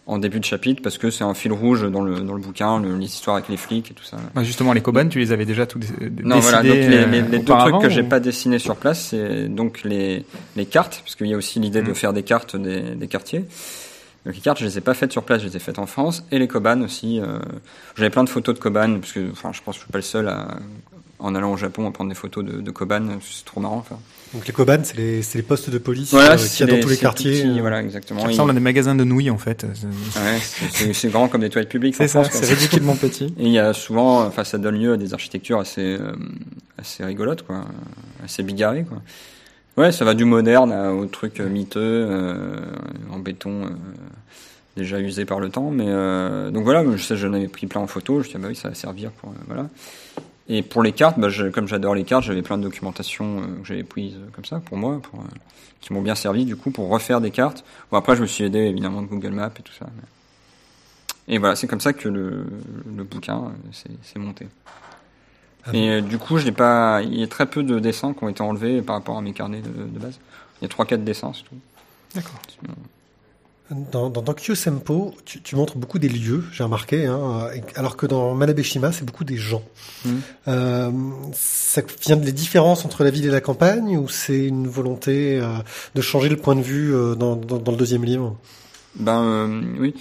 [0.08, 2.80] En début de chapitre parce que c'est un fil rouge dans le dans le bouquin,
[2.80, 4.16] le, les histoires avec les flics et tout ça.
[4.34, 5.78] Bah, justement, les Koban, tu les avais déjà tout
[6.24, 6.62] Non, voilà.
[6.62, 9.48] Donc les, les, euh, les deux auparavant, trucs que j'ai pas dessinés sur place, c'est
[9.48, 10.24] donc les
[10.56, 11.94] les cartes, parce qu'il y a aussi l'idée de Mm.
[11.94, 13.44] faire des cartes des, des quartiers.
[14.26, 15.86] Donc les cartes, je les ai pas faites sur place, je les ai faites en
[15.86, 17.20] France, et les Koban aussi.
[17.20, 17.38] Euh,
[17.96, 19.98] J'avais plein de photos de Koban, parce que enfin, je pense que je suis pas
[19.98, 20.58] le seul à
[21.20, 23.78] en allant au Japon à prendre des photos de, de Koban, c'est trop marrant.
[23.78, 23.98] Enfin.
[24.34, 26.64] Donc les Koban, c'est les, c'est les postes de police Voilà, euh, qu'il y c'est
[26.64, 27.40] a dans les- tous les quartiers.
[27.42, 27.60] tout petit, euh.
[27.62, 28.20] voilà, exactement.
[28.20, 29.64] Ça ressemble à des magasins de nouilles, en fait.
[29.64, 31.94] ouais, c'est- grand comme des toilettes publiques.
[31.96, 33.34] C'est ça, c'est ridiculement petit.
[33.38, 36.12] Et il y a souvent, enfin, ça donne lieu à des architectures assez, euh,
[36.76, 37.64] assez rigolotes, quoi,
[38.22, 38.98] assez bigarrées, quoi.
[39.78, 42.56] Ouais, ça va du moderne à- au truc euh, miteux, euh,
[43.10, 43.68] en béton, euh,
[44.76, 45.70] déjà usé par le temps.
[45.70, 48.20] Mais euh, donc voilà, je sais, j'en avais pris plein en photo.
[48.22, 49.68] Je dis ah bah oui, ça va servir pour euh, voilà.
[50.48, 53.46] Et pour les cartes, bah, je- comme j'adore les cartes, j'avais plein de documentation euh,
[53.60, 55.24] que j'avais prises euh, comme ça pour moi, pour, euh,
[55.80, 57.64] qui m'ont bien servi du coup pour refaire des cartes.
[57.90, 59.86] Bon après, je me suis aidé évidemment de Google Maps et tout ça.
[59.94, 62.46] mais- Et voilà, c'est comme ça que le,
[62.96, 64.46] le bouquin euh, s'est monté.
[65.66, 67.02] Ah Et euh, du coup, je n'ai pas.
[67.02, 69.32] Il y a très peu de dessins qui ont été enlevés par rapport à mes
[69.34, 70.18] carnets de, de base.
[70.60, 71.56] Il y a trois, quatre dessins, c'est tout.
[72.14, 72.40] D'accord.
[73.70, 78.06] Dans, dans Tokyo Sempo, tu, tu montres beaucoup des lieux, j'ai remarqué, hein, alors que
[78.06, 79.62] dans Manabeshima, c'est beaucoup des gens.
[80.06, 80.20] Mhm.
[80.48, 80.90] Euh,
[81.34, 85.38] ça vient de les différences entre la ville et la campagne, ou c'est une volonté
[85.38, 85.48] euh,
[85.94, 88.36] de changer le point de vue euh, dans, dans, dans le deuxième livre?
[88.94, 89.94] Ben euh, oui.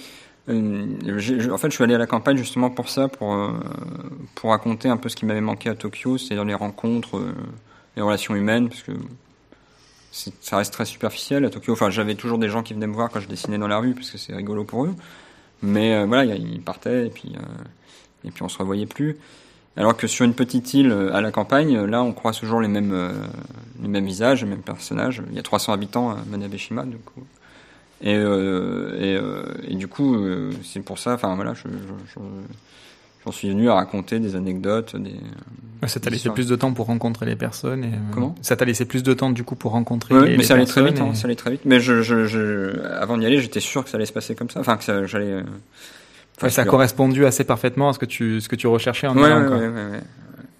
[0.48, 0.86] Euh,
[1.18, 3.52] je- en fait, je suis allé à la campagne justement pour ça, pour euh,
[4.34, 7.34] pour raconter un peu ce qui m'avait manqué à Tokyo, c'est-à-dire les rencontres, euh,
[7.96, 8.92] les relations humaines, parce que
[10.12, 11.72] ça reste très superficiel à Tokyo.
[11.72, 13.94] Enfin, j'avais toujours des gens qui venaient me voir quand je dessinais dans la rue,
[13.94, 14.94] parce que c'est rigolo pour eux.
[15.62, 17.40] Mais euh, voilà, ils partaient et puis euh,
[18.24, 19.16] et puis on se revoyait plus.
[19.76, 22.60] Alors que sur une petite île euh, à la campagne, euh, là, on croise toujours
[22.60, 23.12] les mêmes
[23.82, 25.22] les mêmes visages, les mêmes personnages.
[25.30, 27.22] Il y a 300 habitants à Manabeshima, du coup.
[28.00, 29.18] Et, et,
[29.68, 30.16] et du coup,
[30.62, 32.20] c'est pour ça, enfin voilà, je, je- je-
[33.28, 35.14] j'en suis venu à raconter des anecdotes, des.
[35.86, 37.84] Ça t'a laissé plus de temps pour rencontrer les personnes.
[37.84, 38.34] Et, euh, Comment?
[38.42, 40.54] Ça t'a laissé plus de temps du coup pour rencontrer Ouais, les, mais les ça
[40.54, 41.60] allait très vite, personnes hein, ça allait très vite.
[41.66, 44.50] Mais je, je, je, avant d'y aller, j'étais sûr que ça allait se passer comme
[44.50, 44.60] ça.
[44.60, 45.30] Enfin, que ça, j'allais.
[45.32, 45.42] euh,
[46.38, 49.16] enfin, ça a correspondu assez parfaitement à ce que tu, ce que tu recherchais en
[49.16, 50.00] Ouais, allant, ouais.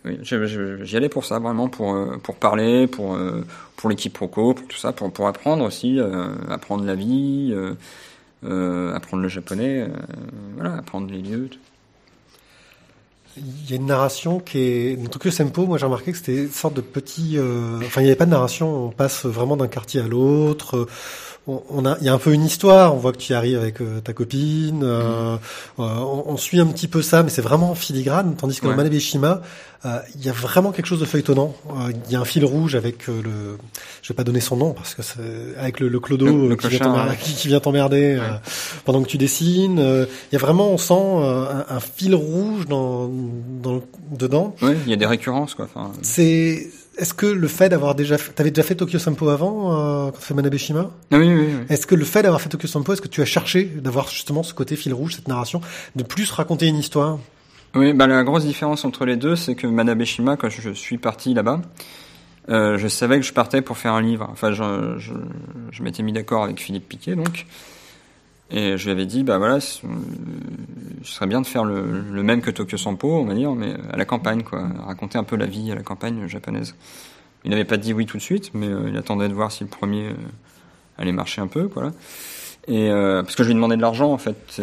[0.05, 3.19] Oui, j'y allais pour ça, vraiment, pour, euh, pour parler, pour,
[3.77, 7.75] pour l'équipe Proco, pour tout ça, pour, pour apprendre aussi, euh, apprendre la vie, euh,
[8.45, 9.89] euh, apprendre le japonais,
[10.55, 11.49] voilà, apprendre les lieux.
[11.51, 11.59] tout.
[13.65, 15.67] Il y a une narration qui est dans Tokyo Sempo.
[15.67, 17.35] Moi, j'ai remarqué que c'était une sorte de petit.
[17.37, 18.87] euh, Enfin, il n'y avait pas de narration.
[18.87, 20.87] On passe vraiment d'un quartier à l'autre.
[21.71, 22.95] On, a, il y a un peu une histoire.
[22.95, 24.83] On voit que tu y arrives avec euh, ta copine.
[24.85, 25.39] euh, euh,
[25.79, 28.35] on, on suit un petit peu ça, mais c'est vraiment en filigrane.
[28.37, 28.77] Tandis que dans Ouais.
[28.77, 29.41] Manabeshima,
[29.87, 31.55] euh, il y a vraiment quelque chose de feuilletonnant.
[32.07, 33.57] Il y a un fil rouge avec le.
[34.03, 36.57] Je vais pas donner son nom parce que c'est avec le, le clodo Le- le
[36.57, 37.17] qui, vient t'emmerder- ouais.
[37.19, 38.21] qui, qui vient t'emmerder
[38.85, 39.79] pendant que tu dessines.
[39.79, 43.09] Il y a vraiment, on sent un, un fil rouge dans,
[43.63, 44.55] dans le- dedans.
[44.61, 45.65] Ouais, il y a des récurrences, quoi.
[45.73, 49.73] Enfin, C'est est-ce que le fait d'avoir déjà, fait- t'avais déjà fait Tokyo Sampo avant
[50.07, 51.67] euh, quand tu fais Manabeshima ah oui, oui, oui.
[51.71, 54.43] Est-ce que le fait d'avoir fait Tokyo Sampo, est-ce que tu as cherché d'avoir justement
[54.43, 55.61] ce côté fil rouge, cette narration,
[55.97, 57.19] de plus raconter une histoire?
[57.75, 61.35] Oui, bah, la grosse différence entre les deux, c'est que Manabeshima, quand je suis parti
[61.35, 61.61] là-bas,
[62.49, 64.27] euh, je savais que je partais pour faire un livre.
[64.33, 65.13] Enfin, je, je,
[65.71, 67.47] je m'étais mis d'accord avec Philippe Piquet, donc.
[68.51, 69.83] Et je lui avais dit, bah voilà, ce
[71.03, 73.97] serait bien de faire le, le même que Tokyo Sampo, on va dire, mais à
[73.97, 74.67] la campagne, quoi.
[74.87, 76.75] Raconter un peu la vie à la campagne japonaise.
[77.45, 79.65] Il n'avait pas dit oui tout de suite, mais euh, il attendait de voir si
[79.65, 80.15] le premier euh,
[80.97, 81.85] allait marcher un peu, quoi.
[81.85, 81.93] là.
[82.69, 84.61] Et euh, parce que je lui demandais de l'argent, en fait.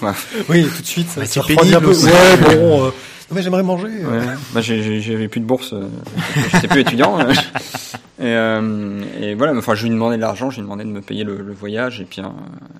[0.00, 0.16] Voilà.
[0.48, 1.94] Oui, tout de suite, ça se c'est un peu.
[1.94, 2.90] Ouais, bon, euh,
[3.30, 3.88] mais j'aimerais manger.
[3.88, 4.20] euh.
[4.26, 5.88] Ouais, bah j'avais plus de bourse, euh,
[6.52, 7.18] j'étais plus étudiant.
[7.20, 7.32] euh.
[8.18, 11.00] et, euh, et voilà, enfin, je lui demandais de l'argent, je lui demandais de me
[11.02, 12.26] payer le, le voyage et puis euh,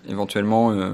[0.08, 0.90] éventuellement euh,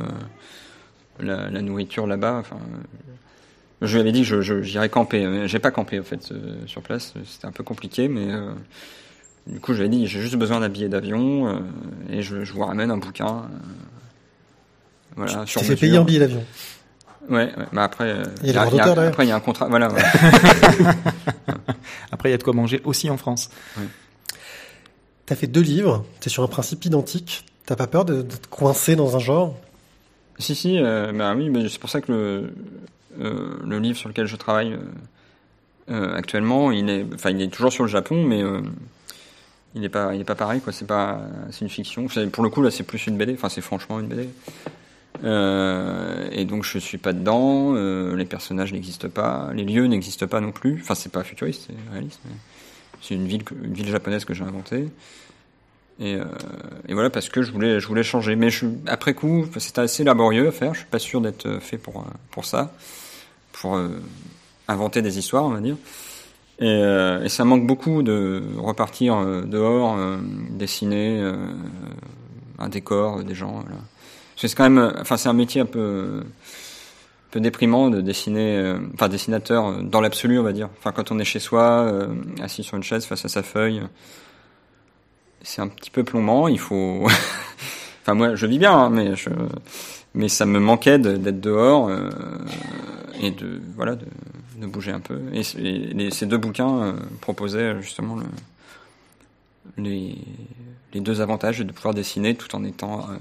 [1.21, 2.39] la, la nourriture là-bas.
[2.41, 5.27] Enfin, euh, je lui avais dit que je- je- j'irais camper.
[5.27, 8.51] mais J'ai pas campé en fait euh, sur place, c'était un peu compliqué, mais euh,
[9.47, 11.53] du coup, j'avais dit j'ai juste besoin d'un billet d'avion euh,
[12.11, 13.27] et je, je vous ramène un bouquin.
[13.27, 13.57] euh,
[15.17, 16.43] voilà, Tu sur t'es fait payer un billet d'avion.
[17.29, 19.69] Ouais, ouais, après, euh, Il y a y y après il y a un contrat.
[19.69, 19.89] Voilà.
[22.13, 23.51] Après, il y a de quoi manger aussi en France.
[25.27, 27.45] T'as fait deux livres, t'es sur un principe identique.
[27.67, 29.57] T'as pas peur de, de te coincer dans un genre?
[30.39, 32.53] Si, si, euh, bah oui, c'est pour ça que le,
[33.21, 34.77] euh, le livre sur lequel je travaille
[35.91, 38.43] euh, actuellement, il est, enfin, il est toujours sur le Japon, mais
[39.75, 40.73] il n'est pas, il est pas pareil, quoi.
[40.73, 42.07] C'est pas, c'est une fiction.
[42.33, 43.35] Pour le coup, là, c'est plus une BD.
[43.35, 44.29] Enfin, c'est franchement une BD.
[45.23, 47.75] Euh, et donc, je suis pas dedans.
[47.77, 50.81] euh, les personnages n'existent pas, les lieux n'existent pas non plus.
[50.83, 52.21] Enfin, c'est pas futuriste, c'est réaliste.
[53.01, 54.89] C'est une ville, une ville japonaise que j'ai inventée.
[56.01, 56.25] Et, euh,
[56.89, 58.35] et voilà parce que je voulais, je voulais changer.
[58.35, 60.75] Mais je, après coup, c'était assez laborieux à faire.
[60.75, 62.75] Je suis pas sûr d'être euh, fait pour euh, pour ça,
[63.53, 63.91] pour euh,
[64.67, 65.77] inventer des histoires, on va dire.
[66.61, 66.83] Et,
[67.25, 69.99] et ça manque beaucoup de repartir dehors,
[70.51, 71.21] dessiner
[72.61, 73.65] un décor, des gens.
[73.67, 73.81] Voilà.
[74.49, 78.57] C'est quand même, euh, enfin c'est un métier un peu un peu déprimant de dessiner,
[78.59, 80.69] euh, enfin dessinateur dans l'absolu, on va dire.
[80.79, 83.83] Enfin quand on est chez soi, euh, assis sur une chaise face à sa feuille
[85.43, 86.49] c'est un petit peu plombant.
[86.49, 87.07] Il faut.
[88.03, 89.13] enfin, moi, je vis bien, hein, mais
[90.15, 91.91] mais ça me manquait d'être dehors
[93.21, 95.21] et de voilà de, bouger un peu.
[95.35, 98.25] Et, ces deux bouquins proposaient justement le,
[99.77, 100.17] les
[100.93, 103.01] les deux avantages de pouvoir dessiner tout en étant.
[103.11, 103.15] euh,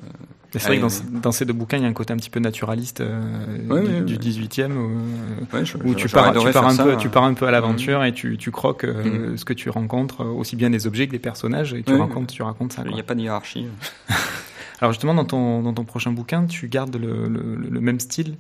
[0.52, 2.30] C'est vrai que dans, dans ces deux bouquins, il y a un côté un petit
[2.30, 3.20] peu naturaliste euh,
[3.68, 4.20] Ouais, du, ouais, du ouais.
[4.20, 7.34] 18e où, ouais, je- où je- tu pars, tu un ça, peu, tu pars un
[7.34, 9.38] peu à l'aventure et tu, tu croques euh, Mhm.
[9.38, 12.32] ce que tu rencontres, euh, aussi bien des objets que des personnages, et tu racontes,
[12.32, 12.84] tu racontes ça.
[12.86, 13.66] Il n'y a pas de hiérarchie.
[14.80, 18.36] Alors justement, dans ton, dans ton prochain bouquin, tu gardes le, le, le même style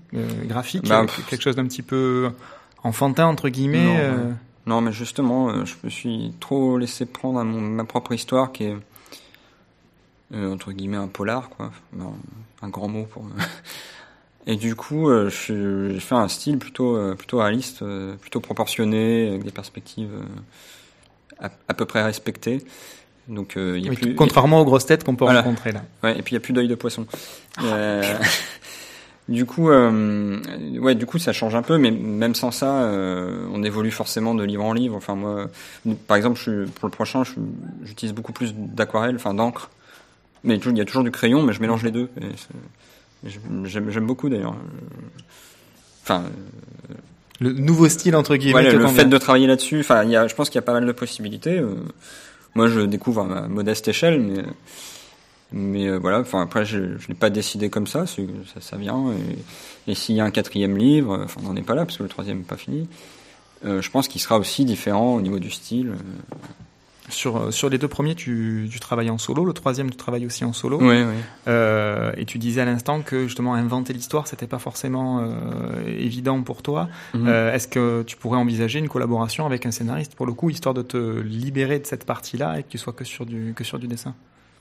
[0.45, 2.29] graphique, Bah, avec quelque chose d'un petit peu
[2.83, 3.85] enfantin entre guillemets.
[4.27, 4.35] Non.
[4.65, 8.51] Non, mais justement, euh, je me suis trop laissé prendre à mon, ma propre histoire
[8.51, 8.75] qui est,
[10.33, 11.71] euh, entre guillemets, un polar, quoi.
[11.93, 12.13] Non,
[12.61, 13.25] un grand mot pour...
[14.45, 19.29] Et du coup, euh, j'ai fait un style plutôt, euh, plutôt réaliste, euh, plutôt proportionné,
[19.29, 22.61] avec des perspectives euh, à, à peu près respectées.
[23.29, 24.15] Donc, euh, il y a oui, plus...
[24.15, 25.41] contrairement aux grosses têtes qu'on peut Voilà.
[25.43, 25.83] rencontrer là.
[26.03, 27.05] Ouais, et puis il y a plus d'œil de poisson.
[27.63, 28.03] Euh,
[29.29, 30.37] du coup, euh,
[30.79, 34.35] ouais, du coup, ça change un peu, mais même sans ça, euh, on évolue forcément
[34.35, 34.95] de livre en livre.
[34.95, 35.47] Enfin, moi,
[36.07, 37.23] par exemple, je, suis- pour le prochain,
[37.83, 39.69] j'utilise beaucoup plus d'aquarelle, enfin d'encre.
[40.43, 42.09] Mais il y a toujours du crayon, mais je mélange les deux.
[43.65, 44.55] J'aime beaucoup d'ailleurs.
[46.03, 46.23] Enfin,
[47.39, 48.63] Le nouveau style entre guillemets.
[48.71, 50.63] te le fait de travailler là-dessus, enfin, il y a, je pense qu'il y a
[50.63, 51.57] pas mal de possibilités.
[51.59, 51.75] euh.
[52.55, 54.43] moi, je découvre à ma modeste échelle, mais
[55.53, 56.19] mais euh, voilà.
[56.19, 58.21] Enfin, après, je, je l'ai pas décidé comme ça, ça,
[58.59, 59.05] ça vient.
[59.87, 61.97] Et, et s'il y a un quatrième livre, enfin, on n'en est pas là parce
[61.97, 62.87] que le troisième n'est pas fini.
[63.65, 65.89] euh, je pense qu'il sera aussi différent au niveau du style.
[65.89, 66.35] euh.
[67.09, 69.43] Sur, euh, sur les deux premiers, tu, tu travailles en solo.
[69.43, 70.79] Le troisième, tu travailles aussi en solo.
[71.47, 75.27] Euh, et tu disais à l'instant que justement inventer l'histoire, c'était pas forcément euh,
[75.85, 76.87] évident pour toi.
[77.13, 77.27] Mhm.
[77.27, 80.73] Euh, Est-ce que tu pourrais envisager une collaboration avec un scénariste pour le coup, histoire
[80.73, 83.79] de te libérer de cette partie-là et que tu sois que sur du que sur
[83.79, 84.15] du dessin?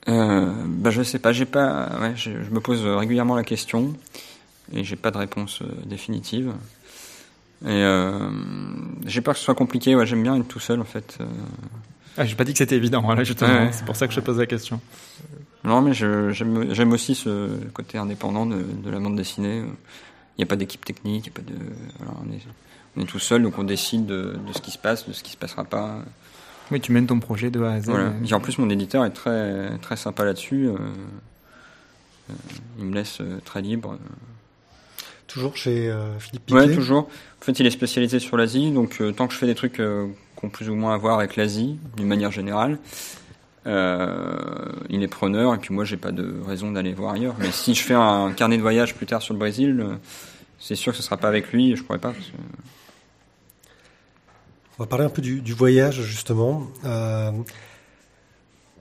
[0.09, 3.95] Euh, bah, je sais pas, j'ai pas, ouais, je, me pose régulièrement la question
[4.73, 6.53] et j'ai pas de réponse euh, définitive.
[7.65, 8.29] Et euh,
[9.07, 9.95] j'ai peur que ce soit compliqué.
[9.95, 11.19] Ouais, j'aime bien être tout seul en fait.
[11.21, 11.25] Euh,
[12.19, 13.01] ah, J'ai pas dit que c'était évident.
[13.03, 13.71] Voilà, justement, Ouais.
[13.73, 14.81] c'est pour ça que je pose la question.
[15.65, 19.63] non, mais j'aime j'aime aussi ce côté indépendant de, de la bande dessinée.
[20.37, 21.57] Il n'y a pas d'équipe technique, il y a pas de,
[21.99, 22.41] voilà, on est,
[22.97, 25.23] on est tout seul, donc on décide de, de ce qui se passe, de ce
[25.23, 26.03] qui se passera pas.
[26.71, 27.87] Oui, tu mènes ton projet de A à Z.
[27.87, 28.13] Voilà.
[28.27, 30.67] Et en plus, mon éditeur est très très sympa là-dessus.
[30.69, 30.77] euh,
[32.31, 32.35] euh,
[32.79, 33.99] il me laisse euh, très libre.
[35.27, 36.61] Toujours chez euh, Philippe Piquet.
[36.61, 37.09] Ouais, toujours.
[37.41, 39.81] En fait, il est spécialisé sur l'Asie, donc euh, tant que je fais des trucs
[39.81, 40.07] euh,
[40.39, 42.79] qui ont plus ou moins à voir avec l'Asie, d'une manière générale,
[43.67, 44.37] euh,
[44.91, 47.35] il est preneur, et puis moi, j'ai pas de raison d'aller voir ailleurs.
[47.39, 49.95] Mais si je fais un carnet de voyage plus tard sur le Brésil, euh,
[50.59, 52.13] c'est sûr que ce sera pas avec lui, je pourrais pas.
[52.13, 52.33] parce que-
[54.79, 56.67] On va parler un peu du, du voyage, justement.
[56.85, 57.31] Euh,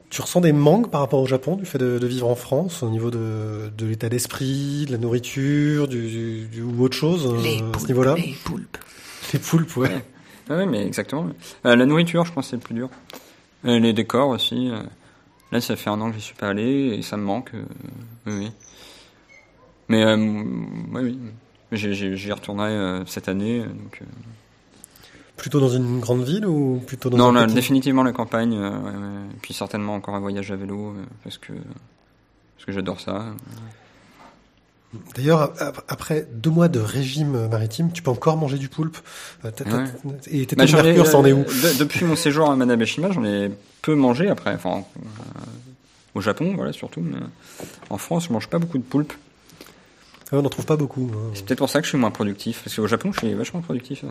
[0.09, 2.83] tu ressens des manques par rapport au Japon, du fait de, de vivre en France,
[2.83, 7.25] au niveau de, de l'état d'esprit, de la nourriture, du, du- du- ou autre chose
[7.31, 8.77] euh, à ce niveau-là les poulpes.
[9.33, 9.89] Les poulpes, ouais.
[9.89, 10.03] Ouais.
[10.49, 11.27] Ah Ouais, mais exactement.
[11.65, 12.89] Euh, la nourriture, je pense, c'est le plus dur.
[13.65, 14.69] Euh, les décors aussi.
[14.69, 14.81] euh,
[15.51, 17.51] là, ça fait un an que j'y suis pas allé et ça me manque.
[17.53, 17.63] euh,
[18.25, 18.51] oui, oui.
[19.87, 20.17] Mais euh,
[20.93, 21.17] ouais, oui,
[21.73, 23.59] J'y- retournerai euh, cette année.
[23.61, 24.05] euh, Donc, euh,
[25.41, 27.55] Plutôt dans une grande ville ou plutôt dans non, un là, petit...
[27.55, 28.53] définitivement la campagne.
[28.55, 29.25] euh, ouais, ouais.
[29.33, 33.25] Et puis certainement encore un voyage à vélo euh, parce que parce que j'adore ça.
[35.15, 38.97] D'ailleurs, ap- après deux mois de régime maritime, tu peux encore manger du poulpe.
[39.45, 39.85] Euh, t'as- t'as-
[40.29, 42.55] Et tes Bah, j'en mercure, ça en est euh, où de- Depuis mon séjour à
[42.57, 43.49] Manabeshima, j'en ai
[43.81, 44.53] peu mangé après.
[44.53, 45.01] Enfin, euh,
[46.13, 46.99] au Japon, voilà, surtout.
[47.01, 47.17] Mais
[47.89, 49.13] en France, je mange pas beaucoup de poulpe.
[50.33, 51.09] On n'en trouve pas beaucoup.
[51.13, 51.31] hein.
[51.33, 52.61] C'est peut-être pour ça que je suis moins productif.
[52.63, 54.05] Parce qu'au Japon, je suis vachement productif.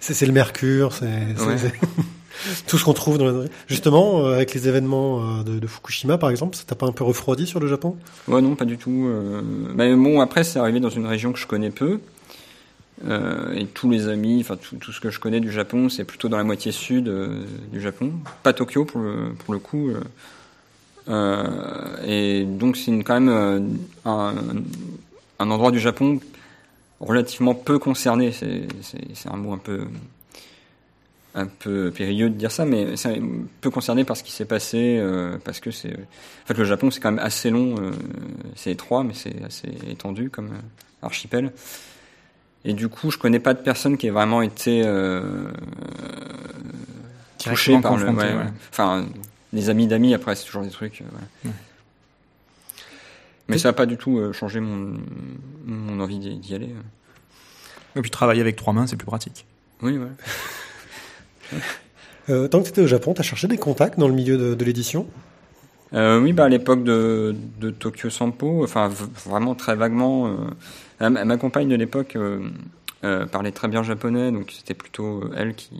[0.00, 1.06] C'est c'est le mercure, c'est...
[1.36, 1.58] c'est- Ouais.
[1.58, 1.72] c'est-
[2.66, 3.44] Tout ce qu'on trouve dans la...
[3.68, 6.92] Justement, euh, avec les événements euh, de, de Fukushima, par exemple, ça t'a pas un
[6.92, 7.96] peu refroidi sur le Japon?
[8.26, 9.06] Ouais, non, pas du tout.
[9.06, 9.40] euh,
[9.76, 12.00] Mais bon, après, c'est arrivé dans une région que je connais peu.
[13.06, 16.04] Euh, et tous les amis, enfin tout, tout ce que je connais du Japon, c'est
[16.04, 17.10] plutôt dans la moitié sud
[17.72, 18.12] du Japon,
[18.42, 19.90] pas Tokyo pour le, pour le coup.
[21.08, 21.96] euh.
[22.06, 23.60] Et donc c'est quand même euh,
[24.04, 24.34] un,
[25.38, 26.20] un endroit du Japon
[27.00, 28.32] relativement peu concerné.
[28.32, 29.86] C'est un mot un peu
[31.36, 33.20] un peu périlleux de dire ça, mais c'est
[33.60, 36.92] peu concerné par ce qui s'est passé, euh, parce que c'est, en fait, le Japon
[36.92, 37.90] c'est quand même assez long, euh,
[38.54, 40.50] c'est étroit, mais c'est assez étendu comme
[41.02, 41.52] archipel.
[42.64, 45.48] Et du coup, je connais pas de personne qui ait vraiment été euh,
[47.38, 48.34] touché Directement par le, ouais, ouais.
[48.38, 48.52] ouais.
[48.70, 49.04] enfin,
[49.52, 50.14] des amis d'amis.
[50.14, 51.02] Après, c'est toujours des trucs.
[51.02, 51.56] euh, voilà.
[53.48, 54.98] Mais ça n'a pas du tout euh, changé mon,
[55.66, 56.70] mon envie d'y aller.
[57.96, 59.46] Et puis travailler avec trois mains, c'est plus pratique.
[59.82, 60.08] Oui, ouais.
[62.30, 64.36] euh, Tant que tu étais au Japon, tu as cherché des contacts dans le milieu
[64.38, 65.06] de, de l'édition?
[65.92, 68.88] Euh, oui, bah à l'époque de, de Tokyo Sampo, enfin
[69.24, 70.26] vraiment très vaguement.
[71.00, 72.48] Euh, ma, ma compagne de l'époque euh,
[73.04, 75.70] euh, parlait très bien japonais, donc c'était plutôt euh, elle qui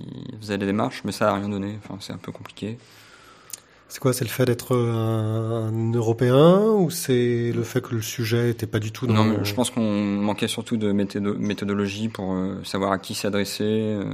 [0.40, 1.79] faisait les démarches, mais ça a rien donné.
[1.83, 2.79] Enfin, c'est un peu compliqué.
[3.88, 8.03] C'est quoi C'est le fait d'être un, un Européen ou c'est le fait que le
[8.03, 10.92] sujet était pas du tout dans Non, le- mais je pense qu'on manquait surtout de
[10.92, 13.62] méthodo- méthodologie pour euh, savoir à qui s'adresser.
[13.64, 14.05] euh.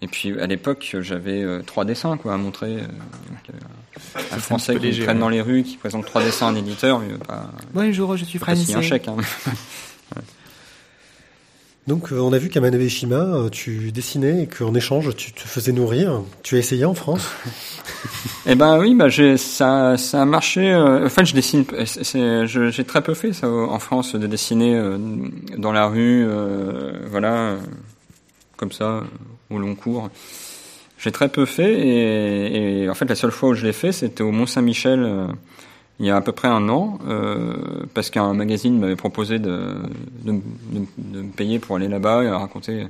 [0.00, 2.74] et puis à l'époque, j'avais euh, trois dessins quoi à montrer.
[2.78, 5.20] euh, donc, euh, un Français qui traîne ouais.
[5.20, 8.24] dans les rues, qui présente trois dessins à un éditeur, il va pas, Bonjour, je
[8.24, 8.88] suis pas signer un français.
[8.88, 9.08] chèque.
[9.08, 9.16] Hein.
[11.88, 15.40] Donc euh, on a vu qu'à Manabeshima, euh, tu dessinais et qu'en échange, tu te
[15.40, 16.22] faisais nourrir.
[16.44, 17.26] Tu as essayé en France?
[18.44, 20.72] Eh ben oui, bah j'ai ça ça a marché.
[20.72, 21.64] euh, en fait, je dessine.
[22.70, 24.80] J'ai très peu fait ça en France de dessiner
[25.58, 26.26] dans la rue,
[27.08, 27.56] voilà,
[28.56, 29.04] comme ça
[29.50, 30.10] au long cours.
[30.98, 33.92] J'ai très peu fait et, et en fait la seule fois où je l'ai fait,
[33.92, 35.28] c'était au Mont Saint-Michel
[36.02, 37.54] il y a à peu près un an, euh,
[37.94, 39.76] parce qu'un magazine m'avait proposé de,
[40.24, 42.88] de, de- de me payer pour aller là-bas et raconter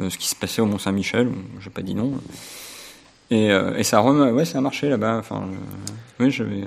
[0.00, 1.28] euh, ce qui se passait au Mont Saint-Michel.
[1.60, 2.12] J'ai pas dit non.
[3.30, 5.18] Et, euh, et ça, a rem- ouais, ça a marché là-bas.
[5.18, 5.44] Enfin,
[6.18, 6.64] je- oui, je vais.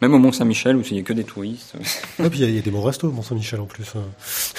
[0.00, 1.74] Même au Mont Saint-Michel où il y a que des touristes.
[2.18, 3.86] Et puis il y a- il y, a des bons restos au Mont-Saint-Michel en plus.
[3.94, 4.00] euh.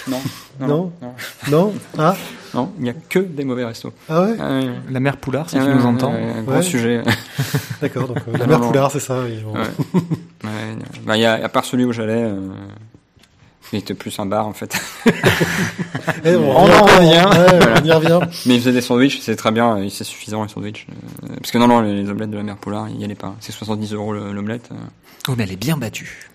[0.07, 0.21] non,
[0.59, 0.91] Non?
[1.01, 1.13] non,
[1.49, 1.73] Non?
[1.97, 2.15] Ah?
[2.53, 3.93] Non, il n'y a que des mauvais restos.
[4.09, 4.69] Ah ouais Ah, ouais.
[4.91, 6.11] La mère Poulard, si Ah, tu ouais, nous ouais, entends.
[6.13, 6.61] ouais, un gros Ouais.
[6.61, 7.01] sujet.
[7.81, 8.61] D'accord, donc euh, la mère.
[8.61, 9.15] Poulard, c'est ça.
[9.15, 9.61] ont- Ouais.
[10.43, 10.49] Ouais,
[11.05, 12.39] bah, il y a, à part celui où j'allais, euh,
[13.71, 14.75] il était plus un bar en fait.
[16.25, 17.25] Eh, On en revient,
[17.59, 18.19] ouais, on y revient.
[18.45, 20.85] Mais il faisait des sandwichs, c'est très bien, euh, c'est suffisant les sandwichs.
[21.23, 23.35] Euh, Parce que non, non, les omelettes de la mère Poulard, il y allait pas.
[23.39, 24.69] C'est 70 euros le- l'omelette.
[24.71, 24.75] euh.
[25.29, 26.29] Oh, mais elle est bien battue.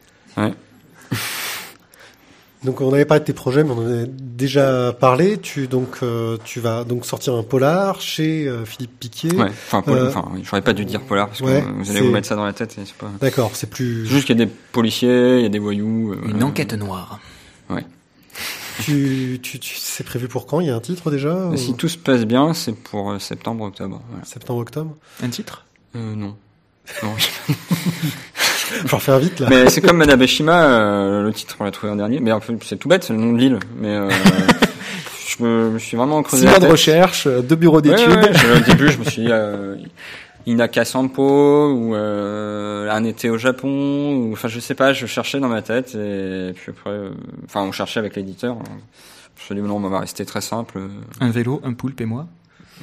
[2.64, 5.38] Donc on avait parlé de tes projets, mais on en a déjà parlé.
[5.38, 9.32] Tu donc euh, tu vas donc sortir un polar chez euh, Philippe Piquet.
[9.34, 12.00] Ouais, enfin, pol- Euh, oui, j'aurais pas dû dire polar parce que ouais, vous allez
[12.00, 13.10] vous mettre ça dans la tête et c'est pas.
[13.20, 14.06] D'accord, c'est plus.
[14.06, 16.12] C'est juste qu'il y a des policiers, il y a des voyous.
[16.14, 17.20] euh, Une enquête noire.
[18.80, 20.60] Tu, tu, tu c'est prévu pour quand?
[20.60, 23.64] Il y a un titre déjà Si tout se passe bien, c'est pour euh, septembre,
[23.64, 24.00] octobre.
[24.10, 24.24] Voilà.
[24.24, 24.94] Septembre, octobre?
[25.20, 25.64] Un titre?
[25.96, 26.36] Euh, non.
[27.02, 27.14] Non.
[28.98, 29.46] Fais un vite là.
[29.50, 32.20] mais c'est comme Manabeshima, euh, le titre on l'a trouvé un dernier.
[32.20, 33.58] Mais en fait, c'est tout bête, c'est le nom de l'île.
[33.76, 34.08] Mais euh,
[35.28, 37.82] je, me, je me suis vraiment creusé Six mois de recherche, euh, deux bureaux Ouais,
[37.82, 38.08] d'études.
[38.10, 39.76] ouais, au début, je me suis dit euh,
[40.46, 45.40] Inaka Sampo ou euh, un été au Japon ou enfin je sais pas, je cherchais
[45.40, 47.10] dans ma tête et puis après, euh,
[47.46, 48.56] enfin on cherchait avec l'éditeur.
[49.36, 50.78] Je me suis dit non, on va rester très simple.
[51.20, 52.26] Un vélo, un poulpe et moi.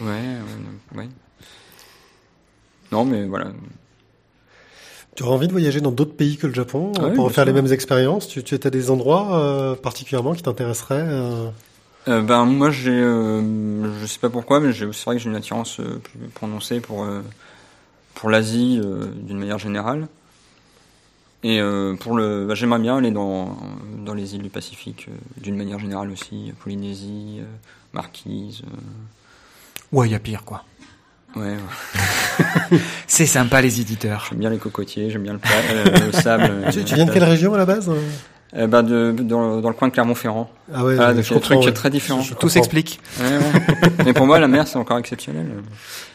[0.01, 1.09] Ouais, ouais, ouais.
[2.91, 3.47] Non, mais voilà.
[5.15, 7.53] Tu aurais envie de voyager dans d'autres pays que le Japon euh, pour faire les
[7.53, 8.27] mêmes expériences?
[8.27, 11.49] Tu, tu as des endroits euh, particulièrement qui t'intéresseraient euh?
[12.07, 15.35] Euh, ben moi j'ai, euh, je sais pas pourquoi, mais c'est vrai que j'ai une
[15.35, 17.21] attirance euh, plus prononcée pour euh,
[18.13, 20.07] pour l'Asie euh, d'une manière générale.
[21.43, 23.57] Et euh, pour le, bah, j'aimerais bien aller dans
[24.05, 27.45] dans les îles du Pacifique euh, d'une manière générale aussi, Polynésie, euh,
[27.93, 28.61] Marquise.
[28.65, 28.77] euh,
[29.91, 30.63] Ouais, il y a pire, quoi.
[31.35, 32.79] Ouais, ouais.
[33.07, 34.25] C'est sympa, les éditeurs.
[34.29, 35.39] j'aime bien les cocotiers, j'aime bien le,
[35.71, 36.51] euh, le sable.
[36.71, 37.89] tu, tu viens de quelle région à la base
[38.55, 40.49] euh, bah, de, dans, dans le coin de Clermont-Ferrand.
[40.73, 41.71] Ah ouais, Ah, je, trucs ouais.
[41.73, 41.91] très.
[41.91, 42.99] Je- je Tout s'explique.
[43.19, 43.91] Ouais, ouais.
[44.05, 45.45] Mais pour moi, la mer, c'est encore exceptionnel.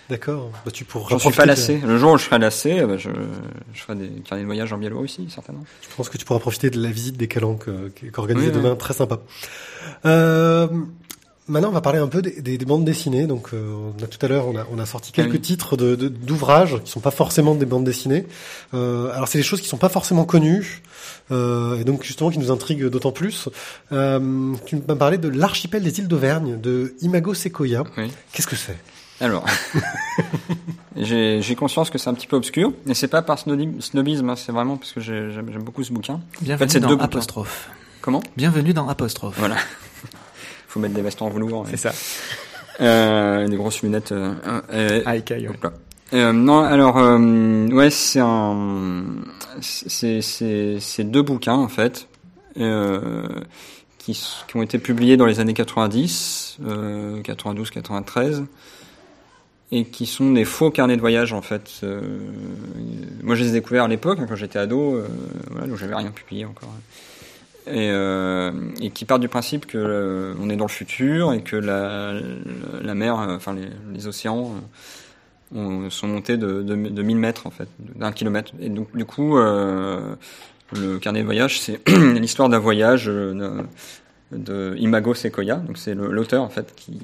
[0.09, 0.51] D'accord.
[0.65, 1.81] Bah, tu pourras J'en suis pas de- lassé.
[1.85, 3.11] Le jour où je serai lassé, bah, je,
[3.75, 5.65] je ferai des carnets de voyage en Biélorussie, certainement.
[5.83, 8.53] Je pense que tu pourras profiter de la visite des calanques euh, Oui, oui.
[8.53, 9.19] demain, très sympa.
[10.07, 10.67] Euh,
[11.51, 13.27] maintenant, on va parler un peu des, des- des bandes dessinées.
[13.27, 15.41] Donc, euh, on a tout à l'heure, on a, on a sorti quelques oui.
[15.41, 18.27] titres de- de- d'ouvrages qui sont pas forcément des bandes dessinées.
[18.75, 20.83] Euh, alors, c'est des choses qui sont pas forcément connues.
[21.31, 23.49] Euh, et donc justement qui nous intriguent d'autant plus.
[23.93, 27.85] Euh, tu m'as parlé de l'archipel des îles d'Auvergne de Imago Sequoia.
[27.97, 28.11] Oui.
[28.33, 28.77] Qu'est-ce que c'est?
[29.21, 29.45] Alors,
[30.97, 34.37] j'ai j'ai conscience que c'est un petit peu obscur, et c'est pas par snobisme, hein,
[34.37, 36.21] c'est vraiment parce que j'ai- j'aime beaucoup ce bouquin.
[36.41, 37.05] Bienvenue c'est dans deux bouquins.
[37.07, 37.69] Apostrophe.
[38.01, 38.23] Comment?
[38.37, 39.37] Bienvenue dans Apostrophe.
[39.39, 39.57] Voilà.
[40.71, 41.67] Faut mettre des vestes en velours.
[41.69, 41.93] C'est ça.
[42.81, 44.13] Euh, des grosses lunettes.
[44.13, 44.35] Euh,
[44.73, 45.49] euh, Ah, ouais.
[46.13, 49.05] Euh, non, alors euh, ouais, c'est un,
[49.61, 52.07] c'est deux bouquins en fait
[52.59, 53.27] euh,
[53.99, 58.45] qui qui ont été publiés dans les années 90, euh, 92, 93
[59.73, 61.71] et qui sont des faux carnets de voyage en fait.
[61.83, 62.01] Euh,
[63.23, 65.07] moi, je les ai découverts à l'époque hein, quand j'étais ado, euh,
[65.51, 66.73] voilà, donc j'avais rien publié encore.
[67.67, 71.43] Et, euh, et qui partent du principe que euh, on est dans le futur et
[71.43, 73.55] que la, mer, euh, enfin
[73.93, 74.55] les, océans
[75.55, 78.53] ont- sont montés de, de, de 1000 mètres en fait, d'un kilomètre.
[78.61, 81.87] Et donc du coup, le carnet de voyage, c'est
[82.19, 83.65] l'histoire d'un voyage de,
[84.33, 85.57] de Imago Sequoia.
[85.57, 86.99] Donc c'est l'auteur en fait qui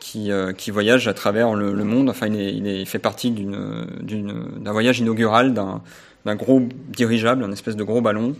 [0.00, 2.08] qui, voyage à travers le, monde.
[2.08, 7.84] Enfin, il, est, il, fait partie d'un voyage inaugural d'un gros dirigeable, un espèce de
[7.84, 8.34] gros ballon